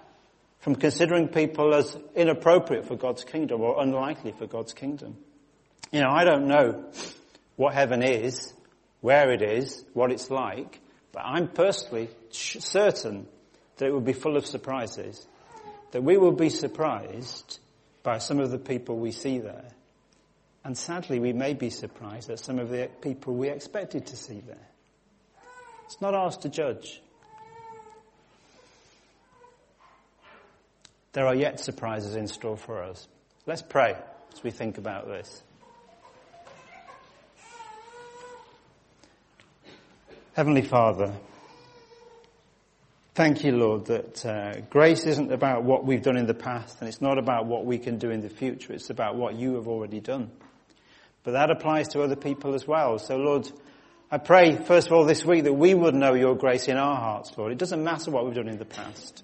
from 0.63 0.75
considering 0.75 1.27
people 1.27 1.75
as 1.75 1.97
inappropriate 2.15 2.85
for 2.85 2.95
God's 2.95 3.25
kingdom 3.25 3.59
or 3.59 3.81
unlikely 3.83 4.31
for 4.31 4.47
God's 4.47 4.71
kingdom. 4.71 5.17
You 5.91 5.99
know, 5.99 6.09
I 6.09 6.23
don't 6.23 6.47
know 6.47 6.85
what 7.57 7.73
heaven 7.73 8.01
is, 8.01 8.53
where 9.01 9.29
it 9.33 9.41
is, 9.41 9.83
what 9.91 10.09
it's 10.09 10.31
like, 10.31 10.79
but 11.11 11.23
I'm 11.25 11.49
personally 11.49 12.09
certain 12.31 13.27
that 13.75 13.87
it 13.87 13.91
will 13.91 13.99
be 13.99 14.13
full 14.13 14.37
of 14.37 14.45
surprises. 14.45 15.27
That 15.91 16.01
we 16.01 16.15
will 16.15 16.31
be 16.31 16.49
surprised 16.49 17.59
by 18.01 18.19
some 18.19 18.39
of 18.39 18.49
the 18.49 18.57
people 18.57 18.97
we 18.97 19.11
see 19.11 19.39
there. 19.39 19.67
And 20.63 20.77
sadly, 20.77 21.19
we 21.19 21.33
may 21.33 21.55
be 21.55 21.71
surprised 21.71 22.29
at 22.29 22.39
some 22.39 22.57
of 22.57 22.69
the 22.69 22.89
people 23.01 23.35
we 23.35 23.49
expected 23.49 24.07
to 24.07 24.15
see 24.15 24.39
there. 24.39 24.69
It's 25.87 25.99
not 25.99 26.13
ours 26.13 26.37
to 26.37 26.49
judge. 26.49 27.01
There 31.13 31.27
are 31.27 31.35
yet 31.35 31.59
surprises 31.59 32.15
in 32.15 32.27
store 32.27 32.57
for 32.57 32.81
us. 32.81 33.07
Let's 33.45 33.61
pray 33.61 33.95
as 34.33 34.43
we 34.43 34.49
think 34.49 34.79
about 34.79 35.07
this. 35.07 35.43
Heavenly 40.33 40.63
Father, 40.63 41.13
thank 43.13 43.43
you, 43.43 43.51
Lord, 43.51 43.85
that 43.85 44.25
uh, 44.25 44.61
grace 44.71 45.05
isn't 45.05 45.31
about 45.31 45.63
what 45.63 45.85
we've 45.85 46.01
done 46.01 46.17
in 46.17 46.25
the 46.25 46.33
past 46.33 46.77
and 46.79 46.89
it's 46.89 47.01
not 47.01 47.19
about 47.19 47.45
what 47.45 47.63
we 47.63 47.77
can 47.77 47.99
do 47.99 48.09
in 48.09 48.21
the 48.21 48.29
future. 48.29 48.73
It's 48.73 48.89
about 48.89 49.15
what 49.15 49.35
you 49.35 49.53
have 49.53 49.67
already 49.67 49.99
done. 49.99 50.31
But 51.23 51.33
that 51.33 51.51
applies 51.51 51.89
to 51.89 52.01
other 52.01 52.15
people 52.15 52.55
as 52.55 52.67
well. 52.67 52.97
So, 52.97 53.17
Lord, 53.17 53.51
I 54.09 54.17
pray, 54.17 54.55
first 54.55 54.87
of 54.87 54.93
all, 54.93 55.05
this 55.05 55.23
week 55.23 55.43
that 55.43 55.53
we 55.53 55.75
would 55.75 55.93
know 55.93 56.15
your 56.15 56.35
grace 56.35 56.67
in 56.67 56.77
our 56.77 56.95
hearts, 56.95 57.31
Lord. 57.37 57.51
It 57.51 57.59
doesn't 57.59 57.83
matter 57.83 58.09
what 58.09 58.25
we've 58.25 58.33
done 58.33 58.49
in 58.49 58.57
the 58.57 58.65
past. 58.65 59.23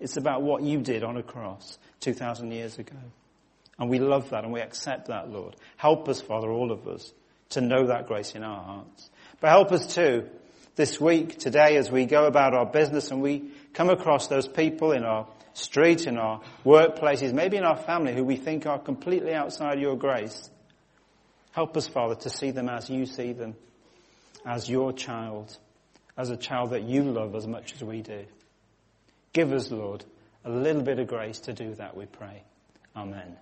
It's 0.00 0.16
about 0.16 0.42
what 0.42 0.62
you 0.62 0.80
did 0.80 1.04
on 1.04 1.16
a 1.16 1.22
cross 1.22 1.78
2,000 2.00 2.50
years 2.50 2.78
ago. 2.78 2.96
And 3.78 3.88
we 3.88 3.98
love 3.98 4.30
that 4.30 4.44
and 4.44 4.52
we 4.52 4.60
accept 4.60 5.08
that, 5.08 5.30
Lord. 5.30 5.56
Help 5.76 6.08
us, 6.08 6.20
Father, 6.20 6.50
all 6.50 6.72
of 6.72 6.86
us, 6.88 7.12
to 7.50 7.60
know 7.60 7.86
that 7.86 8.06
grace 8.06 8.34
in 8.34 8.42
our 8.42 8.62
hearts. 8.62 9.10
But 9.40 9.50
help 9.50 9.72
us 9.72 9.94
too, 9.94 10.28
this 10.76 11.00
week, 11.00 11.38
today, 11.38 11.76
as 11.76 11.90
we 11.90 12.04
go 12.06 12.26
about 12.26 12.54
our 12.54 12.66
business 12.66 13.10
and 13.10 13.22
we 13.22 13.50
come 13.72 13.90
across 13.90 14.28
those 14.28 14.46
people 14.46 14.92
in 14.92 15.04
our 15.04 15.26
street, 15.54 16.06
in 16.06 16.18
our 16.18 16.40
workplaces, 16.64 17.32
maybe 17.32 17.56
in 17.56 17.64
our 17.64 17.76
family 17.76 18.14
who 18.14 18.24
we 18.24 18.36
think 18.36 18.66
are 18.66 18.78
completely 18.78 19.34
outside 19.34 19.80
your 19.80 19.96
grace. 19.96 20.50
Help 21.52 21.76
us, 21.76 21.88
Father, 21.88 22.14
to 22.14 22.30
see 22.30 22.50
them 22.50 22.68
as 22.68 22.88
you 22.88 23.06
see 23.06 23.32
them 23.32 23.56
as 24.44 24.68
your 24.68 24.92
child, 24.92 25.56
as 26.16 26.30
a 26.30 26.36
child 26.36 26.70
that 26.70 26.82
you 26.82 27.02
love 27.04 27.34
as 27.34 27.46
much 27.46 27.74
as 27.74 27.84
we 27.84 28.02
do. 28.02 28.24
Give 29.32 29.52
us, 29.52 29.70
Lord, 29.70 30.04
a 30.44 30.50
little 30.50 30.82
bit 30.82 30.98
of 30.98 31.06
grace 31.06 31.38
to 31.40 31.52
do 31.52 31.74
that, 31.76 31.96
we 31.96 32.06
pray. 32.06 32.42
Amen. 32.96 33.36